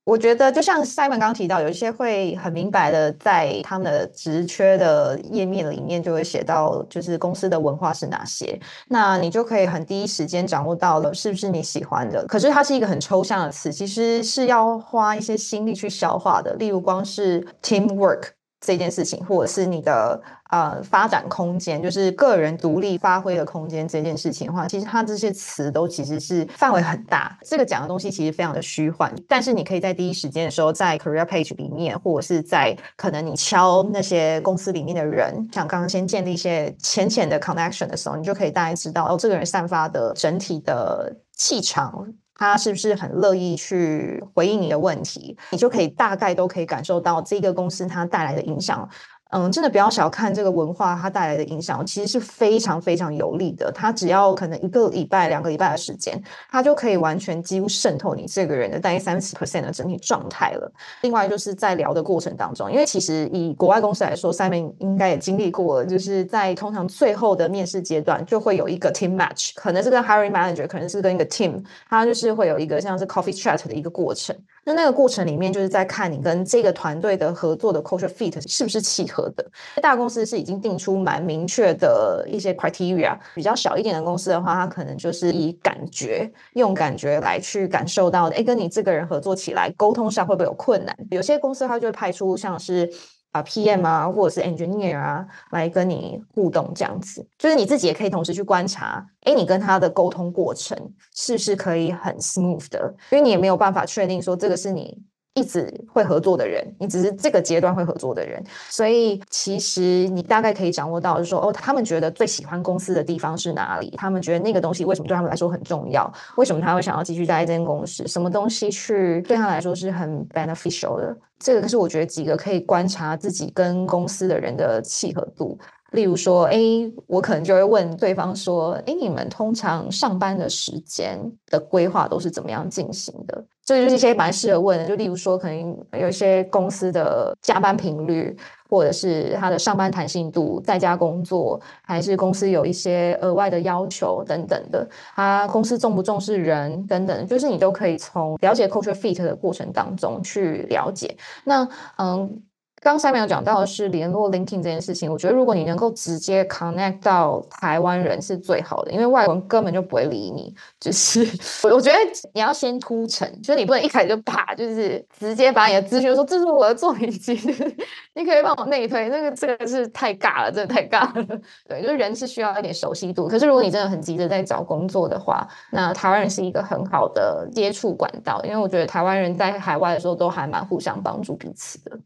[0.08, 12.24] 我觉得就像 Simon 刚刚提到，有一些会很明白的在他们的职缺的页面里面就会写到，就是公司的文化是哪些，那你就可以很第一时间掌握到了是不是你喜欢的。
[12.26, 16.54] 可是它是一个很抽象的词，其实是要花一些心力去消化的。
[16.54, 18.30] 例如光是 teamwork。
[18.60, 27.38] 这件事情，或者是你的呃发展空间，就是个人独立发挥的空间这件事情的话，其实它这些词都其实是范围很大。
[27.42, 42.12] 这个讲的东西其实非常的虚幻，但是你可以在第一时间的时候，在 career page 里面，或者是在可能你敲那些公司里面的人，像刚刚先建立一些浅浅的 connection 的时候，你就可以大概知道哦，这个人散发的整体的气场。
[42.40, 45.36] 他是不是很乐意去回应你的问题？
[45.50, 48.88] 你就可以大概都可以感受到这个公司它带来的影响。
[49.30, 53.70] 嗯，真的不要小看这个文化，它带来的影响其实是非常非常有利的。
[53.72, 56.18] 它只要可能一个礼拜、两个礼拜的时间，
[56.50, 60.72] 它就可以完全几乎渗透你这个人的大约三十 percent 的整体状态了。
[61.02, 74.34] 另外就是在聊的过程当中，因为其实以国外公司来说，Simon 应该也经历过了，就是在通常最后的面试阶段就会有一个 team match，可能是跟 hiring manager，可能是跟一个 team，它就是会有一个像是 coffee chat 的一个过程。
[74.68, 79.50] 那那个过程里面，就是在看你跟这个团队的合作的 culture fit 是不是契合的。
[79.80, 90.94] 大公司是已经定出蛮明确的一些 criteria，比较小一点的公司的话，它可能就是以感觉，用感觉来去感受到，哎，跟你这个人合作起来，沟通上会不会有困难？
[91.10, 92.92] 有些公司它就会派出像是。
[93.32, 100.76] 啊，PM 啊，或者是 engineer 啊，来跟你互动这样子，就是你自己也可以同时去观察，诶，你跟他的沟通过程
[101.14, 102.94] 是不是可以很 smooth 的？
[103.10, 104.96] 因为你也没有办法确定说这个是你
[105.34, 113.94] 一直会合作的人，你只是这个阶段会合作的人，所以其实你大概可以掌握到，就是说，哦，他们觉得最喜欢公司的地方是哪里？
[113.96, 116.12] 他们觉得那个东西为什么对他们来说很重要？
[116.36, 118.06] 为什么他会想要继续待在这间公司？
[118.08, 121.16] 什么东西去对他来说是很 beneficial 的？
[121.38, 125.56] 这个是我觉得几个可以观察自己跟公司的人的契合度。
[125.92, 126.58] 例如说，哎，
[127.06, 133.44] 我可能就会问对方说，哎，你们通常上班的时间的规划都是怎么样进行的？
[133.64, 134.86] 这就是一些蛮适合问的。
[134.86, 138.36] 就例如说，可能有一些公司的加班频率，
[138.68, 144.86] 或者是他的上班弹性度，在家工作，还是公司有一些额外的要求等等的。
[145.14, 151.16] 他公司重不重视人等等，就是你都可以从了解 culture fit 的过程当中去了解。
[151.44, 152.42] 那嗯。
[152.80, 160.54] 刚才没有讲到的是联络 linking 这件事情，我觉得如果你能够直接 connect 到台湾人是最好的，因为外国人根本就不会理你。
[160.80, 161.26] 就是
[161.64, 161.98] 我我觉得
[162.32, 167.34] 你要先铺陈，就是你不能一开始就啪，就是直接把你的资讯说这是我的作品集，
[168.14, 171.40] 你可以帮我内推，那个这个是太尬了，真的太尬了。
[171.68, 173.26] 对，就是人是需要一点熟悉度。
[173.26, 181.98] 可是如果你真的很急着在找工作的话，那台湾人是一个很好的接触管道，因为我觉得台湾人在海外的时候都还蛮互相帮助彼此的。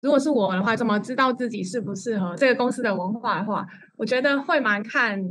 [0.00, 5.22] 如果是我的话，怎么知道自己适不适合这个公司的文化的话，我觉得会蛮看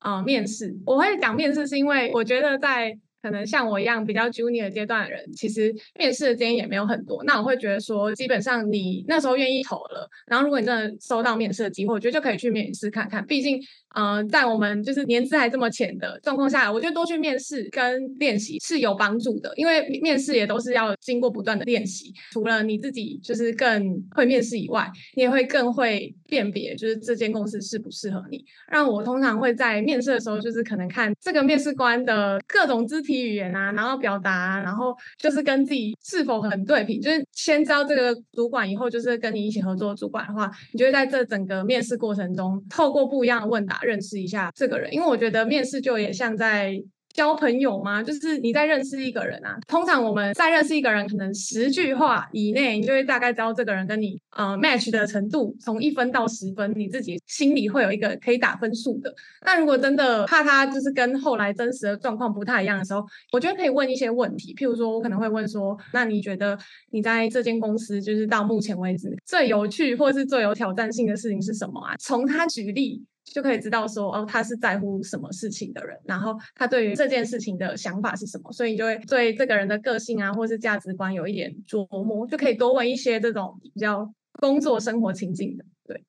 [0.00, 0.76] 啊面试。
[0.84, 2.98] 我会讲面试，是因为我觉得在。
[3.22, 7.24] 可能像我一样比较 junior 阶段的人，其实面试的经验也没有很多。
[7.24, 13.26] 那我会觉得说，基本上你那时候愿意投了，然后如果你真的收到面试的机会，我觉得就可以去面试看看。
[13.26, 13.60] 毕竟，
[13.96, 19.52] 呃，在我们就是年资还这么浅的状况下，我觉得多去面试跟练习是有帮助的。
[19.56, 28.44] 因为面试也都是要经过不断的练习，除了你自己就是更会面试以外，你也会更会辨别，就是这间公司适不适合你。
[28.70, 33.16] 让我通常会在面试的时候，就是可能看这个面试官的各种肢体。
[33.16, 46.82] 语言啊，然后表达，然后就是跟自己是否很对频，就是先招这个主管，以后就是跟你一起合作主管的话，你就会在这整个面试过程中，透过不一样的问答认识一下这个人，因为我觉得面试就也像在。
[47.16, 48.02] 交朋友吗？
[48.02, 49.56] 就是你在认识一个人啊。
[49.66, 59.10] 通常我们在认识一个人，可能十句话以内，你就会大概知道这个人跟你呃 match 的程度，从一分到十分，你自己心里会有一个可以打分数的。
[59.46, 66.58] 那如果真的怕他就是跟后来真实的状况不太一样的时候，我觉得可以问一些问题，譬如说我可能会问说，那你觉得
[66.90, 71.94] 你在这间公司就是到目前为止最有趣或是最有挑战性的事情是什么啊？
[71.98, 73.02] 从他举例。
[73.32, 84.10] 就可以知道说哦，他是在乎什么事情的人，然后他对于这件事情的想法是什么，所以你就会对这个人的个性啊，或是价值观有一点琢磨，就可以多问一些这种比较
[84.40, 85.64] 工作生活情境的。
[85.86, 86.02] 对，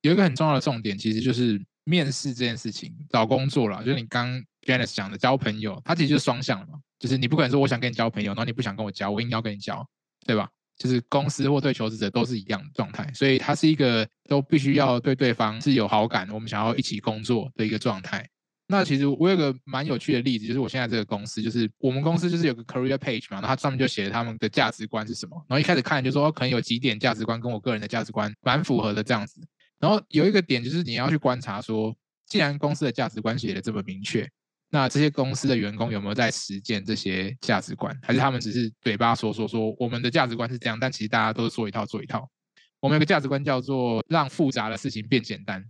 [0.00, 9.86] 有一个很重要的重点，其实就是面试这件事情，找工作啦，就是你刚 Janice 讲的交朋友，它其实就是双向的嘛，就是你不管说我想跟你交朋友，然后你不想跟我交，我硬要跟你交，
[10.26, 10.48] 对吧？
[10.76, 18.28] 就是公司或对求职者都是一样的状态，所以它是一个都必须要对对方是有好感，我们想要一起工作的一个状态。
[18.66, 25.36] 那其实我有个蛮有趣的例子，就是我现在这个公司，就是我们公司就是有个 career page 嘛，然后它上面就写了他们的价值观是什么。
[25.48, 29.40] 然后一开始看就说可能有几点价值观跟我个人的价值观蛮符合的这样子。
[29.78, 31.94] 然后有一个点就是你要去观察说，
[32.26, 34.28] 既然公司的价值观写的这么明确。
[34.74, 42.28] 那这些公司的员工有没有在实践这些价值观，还是他们只是嘴巴说说说我们的价值观是这样，但其实大家都是说一套做一套。
[42.80, 45.64] 我们有个价值观叫做让复杂的事情变简单，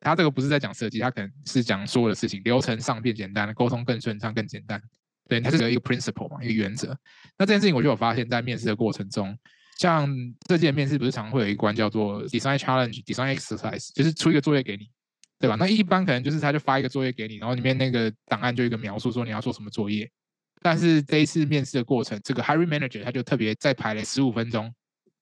[0.00, 4.80] 他这个不是在讲设计，他可能是讲所有的事情流程上变简单，沟通更顺畅、更简单。
[5.28, 6.96] 对，它是有一个 principle 嘛，一个原则。
[7.36, 9.36] 那这件事情我就有发现，在面试的过程中，
[9.78, 10.08] 像
[10.48, 14.88] 这届面试不是常会有一关叫做 design challenge、design exercise，就是出一个作业给你。
[15.38, 15.56] 对吧？
[15.58, 20.10] 那一般可能就是他就发一个作业给你，然后里面那个档案就一个描述说你要做什么作业。
[20.62, 24.74] 但是这一次面试的过程，这个 hiring manager 他就特别再排了十五分钟，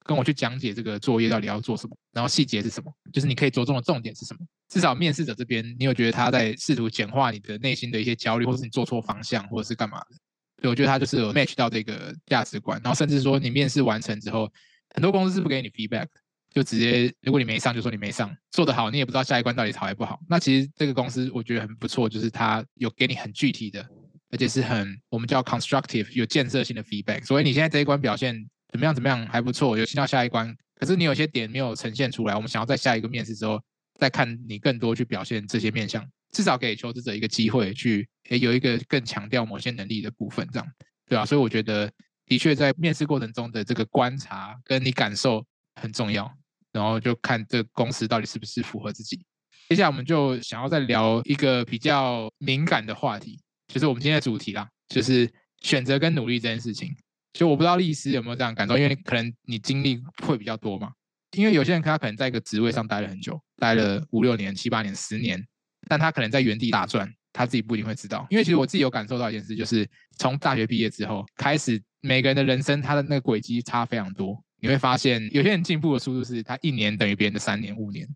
[0.07, 4.41] 跟我去讲解这个作业到底要做什么，然后细节是什么，就是你可以着重的重点是什么。
[4.69, 10.17] 至少面试者这边，你有觉得他在试图简化你的内心的一些焦虑，或是你做错方向，或者是干嘛的？
[10.63, 14.51] 所以我觉得他就是有 match 到这个价值观，然后甚至说你面试完成之后，
[14.95, 16.07] 很多公司是不给你 feedback。
[16.55, 20.21] 就直接，如果你没上，就说你没上，做得好，你也不知道下一关到底好还不好。
[20.29, 23.85] 那其实这个公司我觉得很不错，就是他有给你很具体的
[24.31, 27.25] 而且是很我们叫 constructive 有建设性的 feedback。
[27.27, 28.35] 所以你现在这一关表现
[28.71, 28.95] 怎么样？
[28.95, 30.57] 怎么样还不错，有进到下一关。
[30.77, 33.61] 可是你有些点没有呈现出来，我们想要在下一个面试之后
[33.99, 40.69] 再看你更多去表现这些面向，至少给求职者一个机会去诶有一个更强调某些能力的部分，这样
[41.09, 41.25] 对、啊？
[41.25, 41.91] 所以我觉得
[42.27, 45.45] 的确在面试过程中的这个观察跟你感受
[45.81, 46.29] 很重要，
[46.75, 49.25] 然后就看这公司到底是不是符合自己。
[49.71, 56.95] 接下来我们就想要再聊一个比较敏感的话题，就是我们今天的主题啦，就是选择跟努力这件事情。
[57.33, 60.91] 就我不知道律师有没有这样感受，因为可能你经历会比较多嘛。
[61.37, 65.43] 因为有些人他可能在一个职位上待了很久，待了五六年、七八年、十年，
[65.89, 68.27] 但他可能在原地打转，他自己不一定会知道。
[68.31, 74.41] 因为其实我自己有感受到一件事，就是从大学毕业之后开始，每个人的人生他的那个轨迹差非常多。
[74.65, 78.09] 你会发现，有些人进步的速度是他一年等于别人的三年、五年。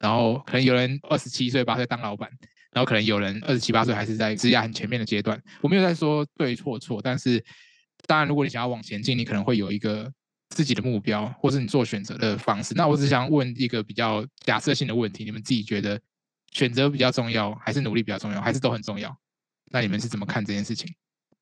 [0.00, 2.30] 然后可能有人二十七岁、八岁当老板，
[2.70, 5.42] 然后可能有人二十七八岁还是在职涯很前面的阶段。
[5.62, 7.44] 我没有在说对错错，但是
[8.06, 10.08] 当然，如果你想要往前进，你可能会有一个
[10.50, 12.72] 自己的目标，或是你做选择的方式。
[12.76, 16.00] 那我只想问一个比较假设性的问题：你们自己觉得
[16.52, 19.12] 选择比较重要，还是努力比较重要，还是都很重要？
[19.72, 20.94] 那你们是怎么看这件事情？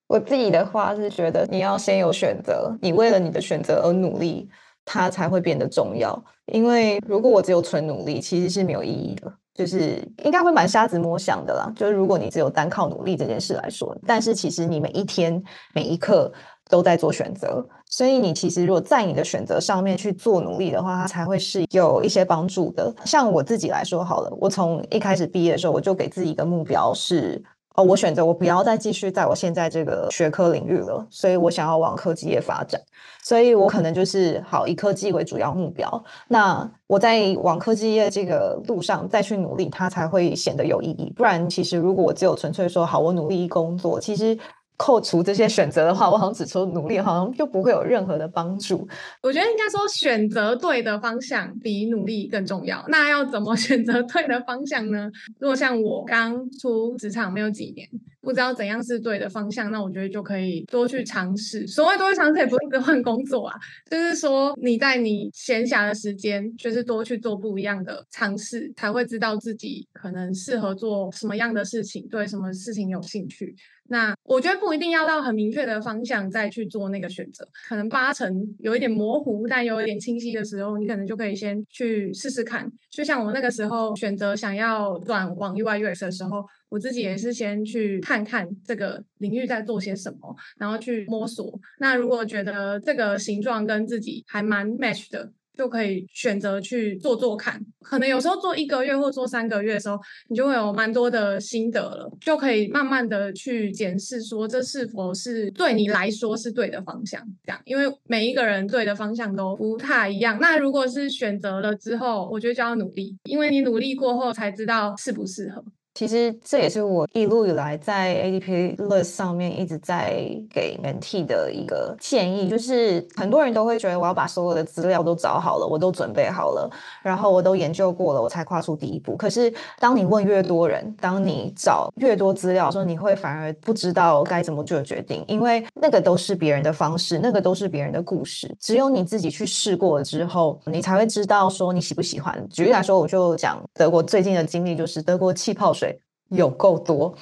[0.06, 4.48] 我自己的话是觉得你要先有选择，你为了你的选择而努力。
[4.86, 11.72] 它才会变得重要，因为如果我只有纯努力，其实是没有意义的，就是应该会蛮瞎子摸象的啦。
[11.74, 15.42] 就是如果你只有单靠努力这件事来说，但是其实你每一天
[15.74, 16.30] 每一刻
[16.68, 22.94] 都在做选择，所以你其实如果在你的选择上面去做努力的话，它才会是有一些帮助的。
[23.06, 27.42] 像我自己来说好了，我从一开始毕业的时候，我就给自己一个目标是。
[27.74, 32.80] 哦，我选择我不要再继续在我现在这个学科领域了，所以我想要往科技业发展，
[33.22, 36.04] 所以我可能就是好以科技为主要目标。
[36.28, 41.12] 那我在往科技业这个路上再去努力，它才会显得有意义。
[41.16, 44.38] 不然，其实如果我只有纯粹说好，我努力工作，其实。
[44.76, 48.86] 扣除这些选择的话，我好像只说努力，好像就不会有任何的帮助。
[49.22, 52.84] 我觉得应该说选择对的方向比努力更重要。
[52.88, 55.10] 那要怎么选择对的方向呢？
[55.38, 57.88] 如果像我刚出职场没有几年，
[58.24, 61.66] 不知道怎样是对的方向，那我觉得就可以多去尝试。
[61.66, 63.54] 所谓多去尝试，也不是一直换工作啊，
[63.90, 73.54] 就是说你在你闲暇的时间，就是多去做不一样的尝试，才会知道自己可能适合做什么样的事情，对什么事情有兴趣。
[73.88, 82.66] 那我觉得不一定要到很明确的方向再去做那个选择，可能八成有一点模糊，但有一点清晰的时候，你可能就可以先去试试看。
[82.90, 86.42] 就像我那个时候选择想要转往 UI UX 的时候，
[86.74, 91.58] 我自己也是先去看看这个领域在做些什么，然后去摸索。
[91.78, 95.32] 那如果觉得这个形状跟自己还蛮 match 的。
[95.56, 99.96] 就可以选择去做做看，可能有时候做一个月或做三个月的时候，
[100.28, 107.24] 你就会有蛮多的心得了，就可以慢慢的去检视说这是否是对你来说是对的方向。
[107.44, 110.36] 这样，因为每一个人对的方向都不太一样。
[110.40, 115.64] 那如果是选择了之后，我觉得就要努力，因为你努力过后才知道适不适合。
[115.94, 126.68] 其实这也是我一路以来在 ADP List 上面一直在给 ment 的一个建议，就是很多人都会觉得我要把所有的资料都找好了，我都准备好了，
[127.00, 129.16] 然后我都研究过了，我才跨出第一步。
[129.16, 138.52] 可是当你问越多人，当你找越多资料的时候，你会反而不知道该怎么做决定，因为那个都是别人的方式，那个都是别人的故事。
[138.58, 142.44] 只有你自己去试过了之后，你才会知道说你喜不喜欢。
[142.50, 145.83] 举例来说，我就讲德国最近的经历，就是德国气泡水。
[146.28, 147.14] 有够多，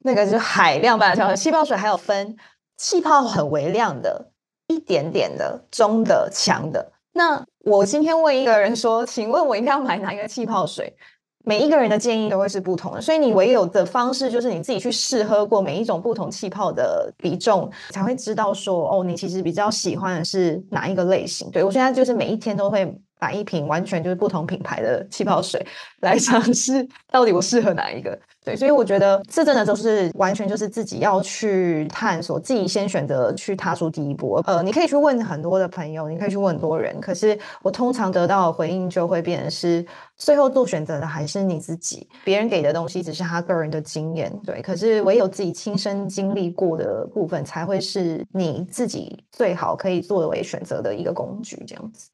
[0.00, 2.36] 那个就是海量般的气泡水，还有分
[2.76, 4.30] 气泡很微量的、
[4.68, 6.92] 一点点的、中的、强的。
[7.12, 10.96] 那我今天问一个人说：“请问我应该要买哪一个气泡水？”
[11.44, 22.94] 每一个人的建议都会是不同的，所以你唯有的方式就是你自己去试喝过每一种不同气泡的比重，才会知道说：“哦，你其实比较喜欢的是哪一个类型。”对我现在就是每一天都会。
[23.20, 25.64] 买一瓶完全就是不同品牌的气泡水
[26.00, 28.18] 来尝试，到底我适合哪一个？
[28.44, 34.40] 对，所以我觉得这真的都是完全就是自己要去探索，自己先选择去踏出第一步。
[34.46, 39.84] 呃，你可以去问很多的朋友，你可以去问很多人，可是我通常得到的回应就会变成是，
[40.16, 44.32] 最后做选择的还是你自己，别人给的东西只是他个人的经验。
[44.46, 52.08] 对，可是唯有自己亲身经历过的部分，才会是你自己最好可以作为选择的一个工具，这样子。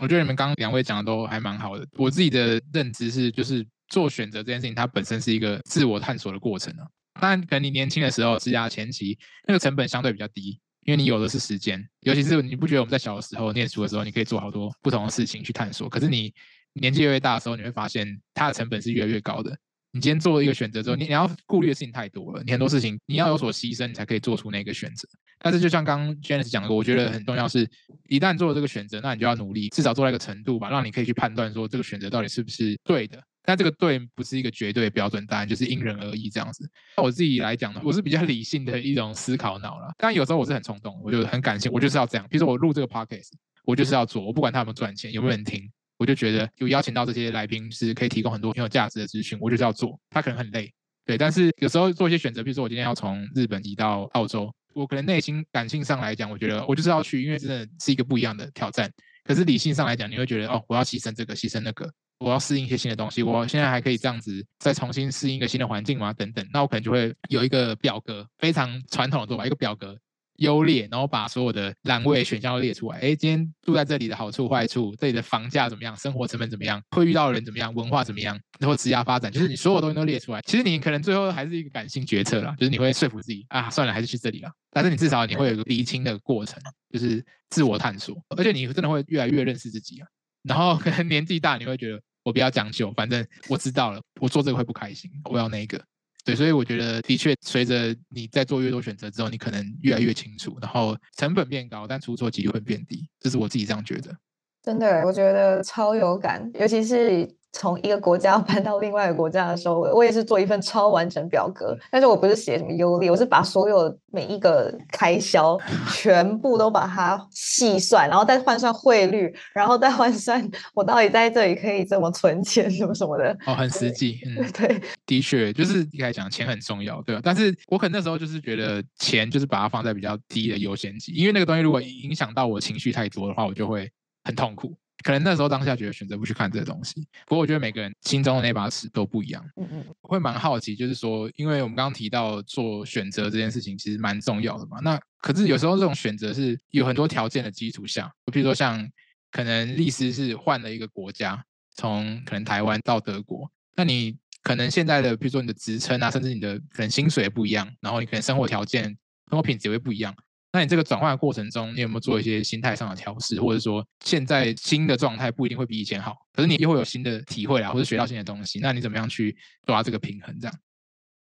[0.00, 1.86] 我觉得你们刚刚两位讲的都还蛮好的。
[1.96, 6.86] 我自己的认知是，就是做选择这件事情，它本身是一个自我探索的过程啊。
[7.20, 11.84] 当然，可能你年轻的时候，职涯前期那个成本相对比较低，因为你有的是时间。
[12.02, 15.88] 尤其是你不觉得我们在小的时候念书的时候，你可以做好多不同的事情去探索。
[15.88, 16.32] 可是你
[16.74, 19.56] 年纪越来越大的时候，你会发现它的成本是越来越高的。
[19.90, 25.08] 你今天做了一个选择之后，你你要顾虑的事情太多了，你很多事情你要有所牺牲，你才可以做出那个选择。
[25.40, 27.68] 但是就像刚刚 Janice 讲的，我觉得很重要是，
[28.08, 33.22] 一旦做了这个选择，那你就要努力，至少做到一个程度吧，让你可以去判断说这个选择到底是不是对的。
[33.44, 36.68] 但这个对不是一个绝对标准答案，就是因人而异这样子。
[36.98, 39.90] 那我自己来讲呢，我是比较理性的一种思考脑了。
[39.96, 42.26] 当然有时候我是很冲动，我就很感性，我就是要这样。
[42.28, 43.30] 比如说我录这个 podcast，
[43.64, 45.62] 我就是要做，我不管他有没有赚钱，有没有人听，
[45.96, 49.98] 我就觉得有邀请到这些来宾是可以提供很多很有价值的资讯，我就是要做。
[50.10, 50.70] 他可能很累，
[51.06, 58.90] 对，但是有时候做一些选择，比如说我今天要从日本移到澳洲，我可能内心感性上来讲，我觉得我就是要去，因为真的是一个不一样的挑战。
[59.24, 61.90] 可是理性上来讲，你会觉得哦，我要牺牲这个，牺牲那个。
[62.20, 66.12] 我要适应一些新的东西，我现在还可以这样子再重新适应一个新的环境吗？
[66.12, 69.96] 等等，那我可能就会有一个表格，非常传统的做法，一个表格
[70.38, 72.98] 优劣，然后把所有的栏位选项都列出来。
[72.98, 80.40] 哎，今天住在这里的好处坏处，这里的房价怎么样，生活成本怎么样，会遇到的人怎么样，文化怎么样，然后职业发展，就是你所有东西都列出来。
[80.42, 84.50] 其实你可能最后还是一个感性决策啦，就是你会说服自己啊，算了，还是去这里了。
[84.70, 86.60] 但是你至少你会有个厘清的过程，
[86.90, 90.06] 就是自我探索，而且你真的会越来越认识自己啊。
[90.44, 92.00] 然后可能年纪大，你会觉得。
[92.24, 95.82] 我比较讲究，反正我知道了，我做这个会不开心，我要那个，
[96.28, 104.14] 对，所以我觉得的确，随着你在做越多选择之后，你可能越来越清楚，然后成本变高，但出错几率会变低，这是我自己这样觉得。
[104.62, 107.37] 真的，我觉得超有感，尤其是。
[107.52, 115.58] 从一个国家搬到另外一个国家的时候，我也是做一份超完整表格，但是我不是写什么优劣，我是把所有每一个开销
[115.92, 123.36] 全部都把它细算，然后再换算汇率，然后再换算我到底在这里可以怎么存钱什么什么的。
[123.46, 127.22] 哦，很实际，嗯， 对，的确，就是一开始讲钱很重要，对吧？
[127.24, 133.90] 但是我可能那时候就是觉得钱就是把它放在比较低的优先级，因为那个东西如果影响到我情绪太多的话，我就会
[134.24, 134.74] 很痛苦。
[135.04, 139.44] 可能那时候当下觉得选择不去看这个东西，不过我觉得每个人心中的那把尺都不一样。
[139.56, 144.78] 嗯嗯，我会蛮好奇，就是说，因为我们刚刚提到做选择这件事情其实蛮重要的嘛。
[144.82, 148.88] 那可是有时候这种选择是有很多条件的基础下，比如说像
[149.30, 151.44] 可能律师是换了一个国家，
[151.76, 160.14] 从可能台湾到德国，那你可能现在的比如说你的职称啊，甚至你的可能薪水也不一样，然后你可能生活条件、生活品质也会不一样。
[160.52, 169.36] 那你这个转换的过程中，你有没有做一些心态上的调试，或者说现在新的状态不一定会比以前好，可是你又会有新的体会啊，或者学到新的东西，那你怎么样去
[169.66, 170.34] 抓这个平衡？
[170.40, 170.58] 这样？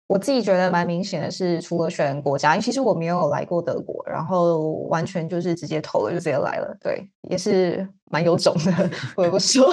[0.07, 9.65] 我自己觉得蛮明显的是，除了选国家，因为其实我没有来过德国，然后完全就是直接投了就直接来了，对，也是蛮有种的，我也不 说，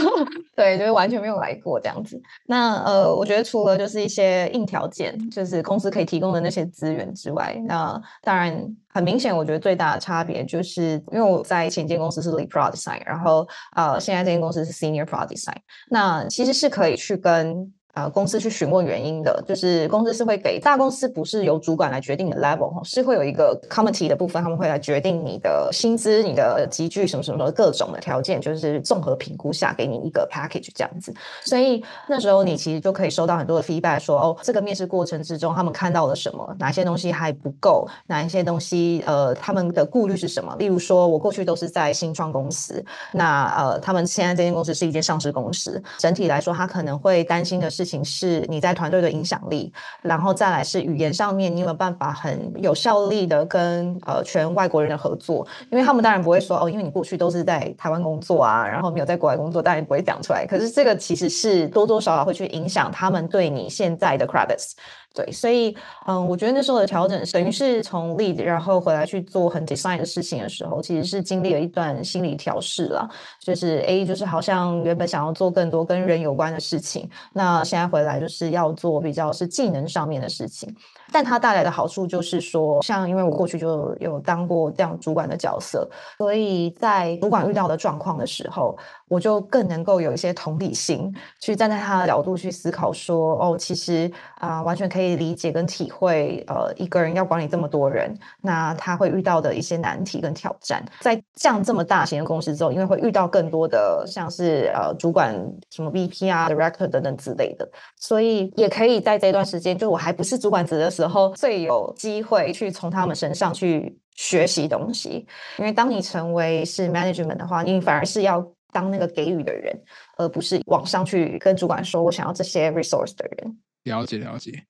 [0.56, 2.20] 对，就是完全没有来过这样子。
[2.46, 15.58] 那呃，我觉得除了就是一些硬条件，就是公司可以提供的那些资源之外，那当然很明显，我觉得最大的差别就是因为我在前间公司是 Lead Product Design，然后呃，现在这间公司是 Senior Product Design，
[15.90, 17.72] 那其实是可以去跟。
[17.94, 31.14] 呃，公司去询问原因的，就是公司是会给大公司不是由主管来决定的 level 是会有一个 committee 的部分，他们会来决定你的薪资、你的集聚什么什么的各种的条件，就是综合评估下给你一个 package 这样子。
[31.44, 40.52] 所以那时候你其实就可以收到很多的 feedback，说哦，这个面试过程之中他们看到了什么，哪些东西还不够，哪一些东西呃他们的顾虑是什么？
[40.58, 47.83] 例如说我过去都是在新创公司，那呃他们现在这间公司是一间上市公司，整体来说他可能会担心的是。
[47.84, 49.70] 事情是你在团队的影响力，
[50.00, 55.46] 然后再来是语言上面，你有没有办法很有效力的跟呃全外国人的合作？
[55.70, 60.46] 因为他们当然不会说哦，因为你过去都是在台湾工作啊，然后没有在国外工作，当然不会讲出来。
[60.46, 64.72] 可是这个其实是多多少少会去影响他们对你现在的 credits。
[65.14, 65.76] 对，所以
[66.08, 73.08] 嗯，我觉得那时候的调整等于是从 lead，然后回来去做很 design 的事情的时候，其实是经历了一段心理调试了。
[73.38, 80.74] 就是 A，就是好像原本想要做更多跟人有关的事情，那现在回来就是要做比较是技能上面的事情。
[81.12, 85.88] 但它带来的好处就是说，像因为我过去就有当过这样主管的角色，
[86.18, 88.76] 所以在主管遇到的状况的时候，
[89.08, 100.84] 我就更能够有一些同理心，去站在他的角度去思考说，哦，其实啊、完全可以理解跟体会，呃，一个人要管理这么多人，那他会遇到的一些难题跟挑战。
[101.00, 105.34] 在这样这么大型的公司之后，因为会遇到更多的像是呃主管
[105.70, 111.32] 什么 VP 啊、Director 等等之类的，所以也可以在这段时间，就我还不是主管职的时候。
[111.34, 115.26] 最有机会去从他们身上去学习东西，
[115.58, 118.44] 因为当你成为是 management 的话，你反而是要
[118.74, 119.72] 当那个给予的人，
[120.18, 123.56] 而不是往上去跟主管说我想要这些 resource 的人。
[123.84, 124.64] 了解了解。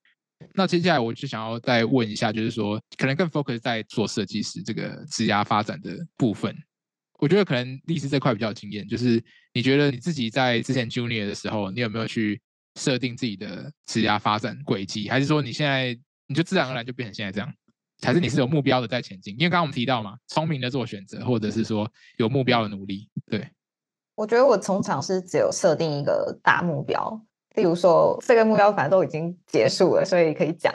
[0.53, 6.55] 那接下来我就想要再问一下，就是说可能更 focus 在做设计师这个职涯发展的部分。
[7.19, 9.23] 我觉得可能丽丝这块比较有经验，就是
[9.55, 12.39] 你觉得你自己在之前 junior 的时候，你有没有去
[12.79, 17.51] 设定自己的职涯发展轨迹，还是说你现在你就自然而然就变成现在这样？
[18.03, 19.33] 还是你是有目标的在前进？
[19.39, 23.09] 因为刚刚我们提到嘛，聪明的做选择，或者是说有目标的努力。
[23.27, 23.49] 对，
[24.15, 27.21] 我觉得我从场是只有设定一个大目标，
[27.55, 30.73] 例如说这个目标反正都已经结束了，所以可以讲。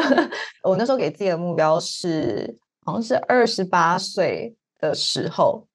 [0.62, 5.66] 我那时候给自己的目标是，好像是二十八岁的时候，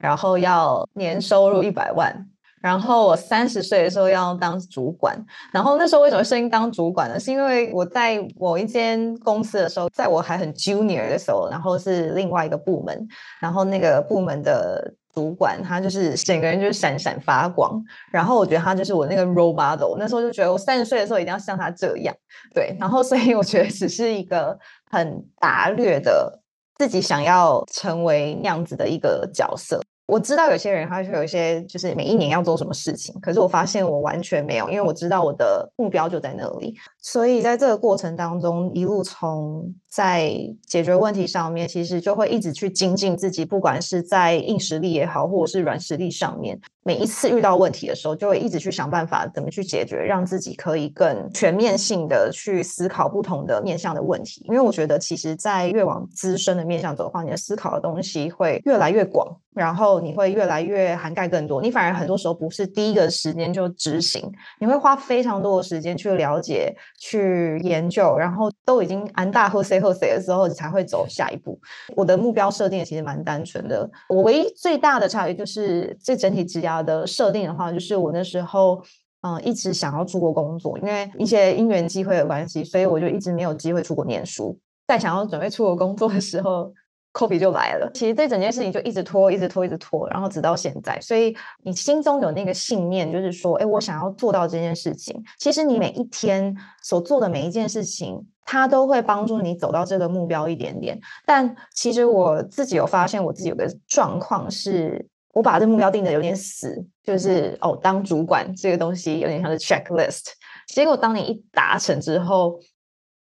[0.00, 2.28] 然后要年收入一百万。
[2.60, 5.14] 然后我三十岁的时候要当主管，
[5.52, 7.20] 然后那时候为什么设定当主管呢？
[7.20, 13.06] 是因为我在某一间公司的时候，在我还很 junior 的时候，然后是另外一个部门，
[13.38, 22.14] 然后那个部门的主管他就是整个人就是闪闪发光，然后我觉得他就是我那个 role model，那时候就觉得我三十岁的时候一定要像他这样，
[22.52, 24.58] 对，然后所以我觉得只是一个
[24.90, 26.40] 很大略的
[26.78, 29.80] 自己想要成为那样子的一个角色。
[30.06, 40.28] 我知道有些人他会有一些，就是每一年要做什么事情，可是我发现我完全没有，因为我知道我的目标就在那里，所以在这个过程当中，一路从在
[40.66, 46.58] 解决问题上面，其实就会一直去精进自己，不管是在硬实力也好，或者是软实力上面。
[46.86, 54.44] 每一次遇到问题的时候，就会一直去想办法怎么去解决，让自己可以更全面性的去思考不同的面向的问题。
[54.48, 61.62] 因为我觉得，其实，在越往资深的面向走的话，你的思考的东西会越来越广，然后你会越来越涵盖更多。
[61.62, 64.30] 你反而很多时候不是第一个时间就执行，
[64.60, 71.60] 你会花非常多的时间去了解、去研究，然后都已经安大喝 C 喝 C 的时候，才会走下一步。
[71.94, 78.82] 我的目标设定其实蛮单纯的，我唯一最大的差别就是这整体职涯的设定的话，就是我那时候
[79.20, 84.58] 嗯一直想要出国工作，因为一些因缘机会的关系，所以我就一直没有机会出国念书。
[84.86, 86.70] 在想要准备出国工作的时候
[87.14, 87.90] ，COVID 就来了。
[87.94, 91.00] 其实这整件事情就一直拖，一直拖，一直拖，然后直到现在。
[91.00, 95.22] 所以你心中有那个信念，就是说，哎，我想要做到这件事情。
[95.38, 101.00] 其实你每一天所做的每一件事情，它都会帮助你走到这个目标一点点。
[101.24, 105.06] 但其实我自己有发现，我自己有个状况是。
[105.34, 110.26] 我把这目标定得有点死，就是哦，当主管这个东西有点像是 checklist。
[110.68, 112.56] 结果当你一达成之后，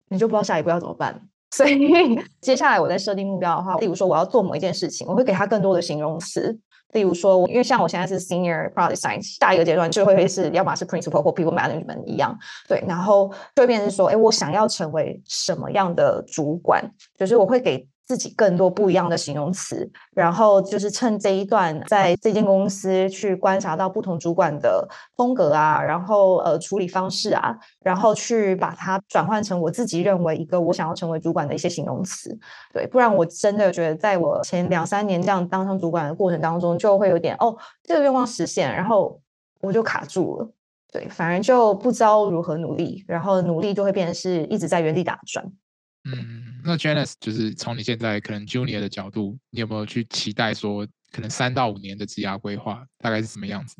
[0.09, 1.21] 你就不知道下一步要怎么办。
[1.51, 6.59] 所以 接下来我在设定目标的话，例如说我要做某一件事情，我会给他更多的形容词。
[6.93, 12.37] 例如说，因为像我现在是 senior product science，下一个阶段就会是要么是 principal 或 people management 一样。
[12.67, 16.83] 对，然后就会变成说，哎，我想要成为什么样的主管？
[17.17, 17.87] 就是我会给。
[18.11, 24.85] 自己更多不一样的形容词，然后就是趁这一段在这间公司去观察到不同主管的
[25.15, 32.37] 风格啊，然后呃处理方式啊，然后去把它转换成我自己认为一个我想要成为主管的一些形容词。
[32.73, 39.17] 对，不然我真的觉得在我前两三年这样当上主管的过程当中，就会有点哦，这个愿望实现，然后
[39.61, 40.51] 我就卡住了。
[40.91, 45.49] 对，反而就不知道如何努力，然后努力就会变成是一直在原地打转。
[46.05, 46.61] 嗯。
[46.63, 53.77] 那 Janice 就是从你现在可能 Junior 的角度，你有没有去期待说，可能三到五年的职涯规划大概是什么样子？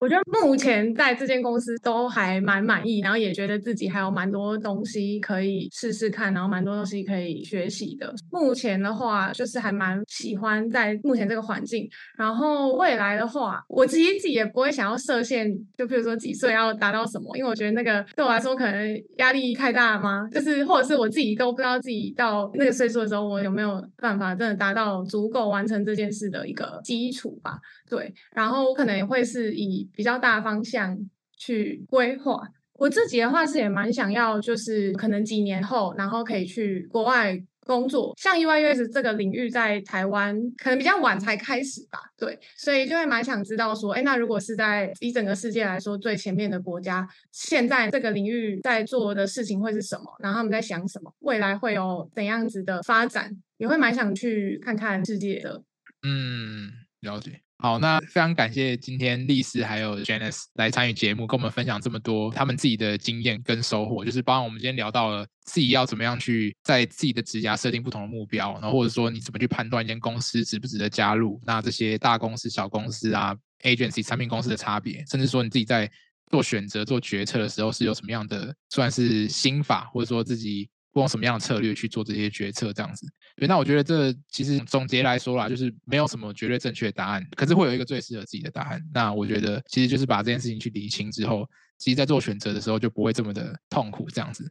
[0.00, 8.14] 我觉得目前在这间公司都还蛮满意，然后也觉得自己还有蛮多东西可以试试看，然后蛮多东西可以学习的。
[8.30, 11.88] 目前的话，就是还蛮喜欢在目前这个环境。
[12.16, 20.28] 然后未来的话，我其实自己也不会想要设限，就比如说几岁要达到什么，因为我觉得那个对我来说可能压力太大了吗？
[20.32, 27.58] 就是或者是我自己都不知道自己到那个岁数的时候，我有没有办法真的达到足够完成这件事的一个基础吧。
[27.88, 30.98] 对，然后我可能也会是以比较大方向
[31.36, 32.40] 去规划。
[32.74, 37.36] 我自己的话是也蛮想要，就是可能几年后，然后可以去国外
[37.66, 38.14] 工作。
[38.16, 50.04] 像 UI UX 这个领域在台湾可能比较晚才开始吧，对，所以就会蛮想知道说，哎，那如果是在以整个世界来说最前面的国家，现在这个领域在做的事情会是什么？
[50.20, 51.12] 然后他们在想什么？
[51.18, 53.36] 未来会有怎样子的发展？
[53.56, 55.60] 也会蛮想去看看世界的。
[56.04, 56.70] 嗯，
[57.00, 57.40] 了解。
[57.60, 64.04] 好，那非常感谢今天丽丝还有 Janice 来参与节目，跟我们分享这么多他们自己的经验跟收获。
[64.04, 73.34] 就是包括我们今天聊到了自己要怎么样去在自己的职涯设定不同的目标，然后或者说你怎么去判断一间公司值不值得加入，那这些大公司、小公司啊
[73.64, 75.90] ，agency 产品公司的差别，甚至说你自己在
[76.30, 80.70] 做选择、做决策的时候是有什么样的算是心法，或者说自己。
[80.94, 83.06] 用什么样的策略去做这些决策，这样子。
[83.36, 88.82] 对，那我觉得这其实总结来说啦，就是没有什么绝对正确的答案，可是会有一个最适合自己的答案。
[88.92, 94.50] 那我觉得其实就是把这件事情去理清之后，其实在做选择的时候就不会这么的痛苦，这样子。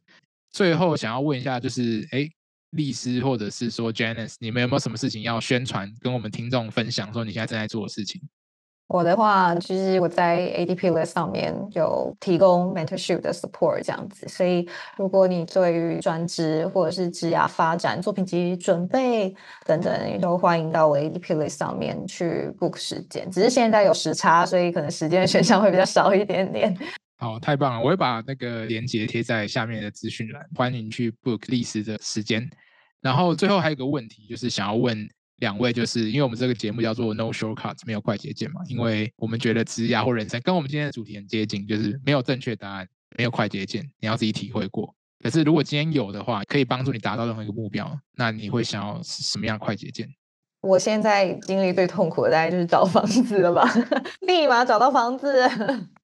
[0.51, 2.29] 最后想要问一下，就是哎，
[2.71, 8.21] 律师或者是说 Janice，你们有没有什么事情要宣传，跟我们听众分享，说你现在正在做的事情？
[8.87, 14.65] 我的话，其实我在 ADP List 上面有提供 mentorship 的 support 这样子，所以
[14.95, 19.35] 如果你对于专职或者是职涯发展、作品集准备
[19.65, 23.29] 等等，都欢迎到我 ADP List 上面去 book 时间。
[23.29, 26.73] 只是现在有时差，所以可能时间的选项会比较少一点点。
[27.17, 27.83] 好，太棒了！
[27.83, 32.49] 我会把那个链接贴在下面的资讯栏，欢迎去 book 历史的时间。
[33.01, 35.09] 然后最后还有一个问题，就是想要问。
[35.37, 44.93] 两位就是因为我们这个节目叫做 No Shortcuts，没有快捷键嘛，因为我们觉得职涯或人生跟我们今天的主题很接近，就是没有正确答案，没有快捷键，你要自己体会过。
[45.23, 50.07] 可是如果今天有的话，可以帮助你达到任何一个目标，那你会想要什么样的快捷键？
[50.61, 53.63] 我现在经历最痛苦的大概就是找房子了吧，
[54.27, 55.47] 立马找到房子，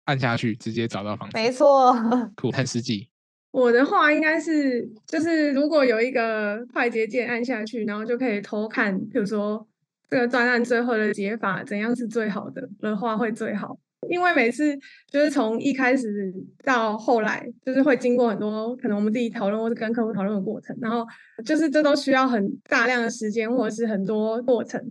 [0.05, 1.91] 按下去直接找到房子，没错，
[2.35, 3.09] 苦很实际。
[3.53, 9.63] 我的话应该是，就是如果有一个快捷键按下去，然后就可以偷看，比如说
[10.09, 13.77] 这个专案最后的解法怎样是最好的的话会最好。
[14.09, 14.75] 因为每次
[15.11, 16.33] 就是从一开始
[16.63, 21.05] 到后来，就是会经过很多可能我们自己讨论或者跟客户讨论的过程，然后
[21.45, 24.83] 就是这都需要很大量的时间或者是很多过程，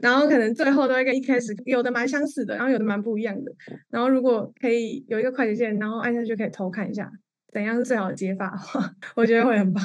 [0.00, 3.52] 然后可能最后都会跟一开始有的蛮相似的，然后有的蛮不一样的。
[3.88, 7.08] 然后如果可以有一个快捷键，然后按下去可以偷看一下。
[7.52, 8.58] 怎样是最好的解法？
[9.16, 9.84] 我觉得会很棒。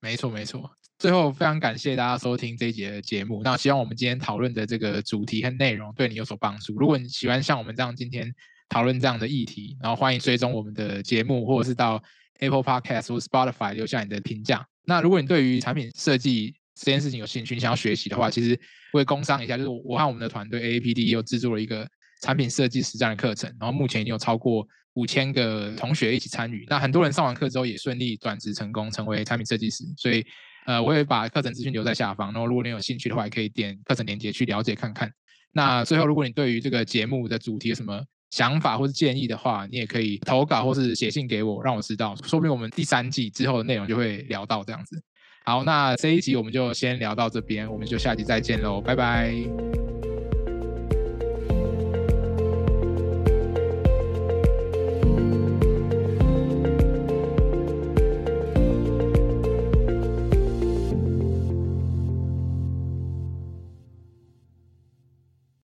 [0.00, 0.70] 没错，没错。
[0.98, 3.40] 最后，非常感谢大家收听这一节的节目。
[3.44, 6.76] 那希望我们今天讨论的这个主题和内容对你有所帮助。
[6.76, 8.34] 如果你喜欢像我们这样今天
[8.68, 12.02] 讨论这样的议题，然后欢迎追踪我们的节目，或者是到
[12.40, 14.66] Apple Podcast 或 Spotify 留下你的评价。
[14.84, 18.58] 那如果你对于产品设计这件事情有兴趣，你想要学习的话，其实
[18.92, 21.88] 会工商一下，就是我和我们的团队 AAPD 又制作了一个
[22.22, 29.84] 产品设计实战的课程，然后目前已经有超过五千个同学一起参与，那很多人上完课之后也顺利转职成功，成为产品设计师。
[29.96, 30.24] 所以，
[30.66, 35.10] 呃，我会把课程资讯留在下方，然后如果你有兴趣的话，也可以点课程链接去了解看看。
[35.52, 45.00] 那最后，如果你对于这个节目的主题有什么想法或是建议的话，你也可以投稿或是写信给我，让我知道，说不定我们第三季之后的内容就会聊到这样子。
[45.44, 49.97] 好，那这一集我们就先聊到这边，我们就下集再见喽，拜拜。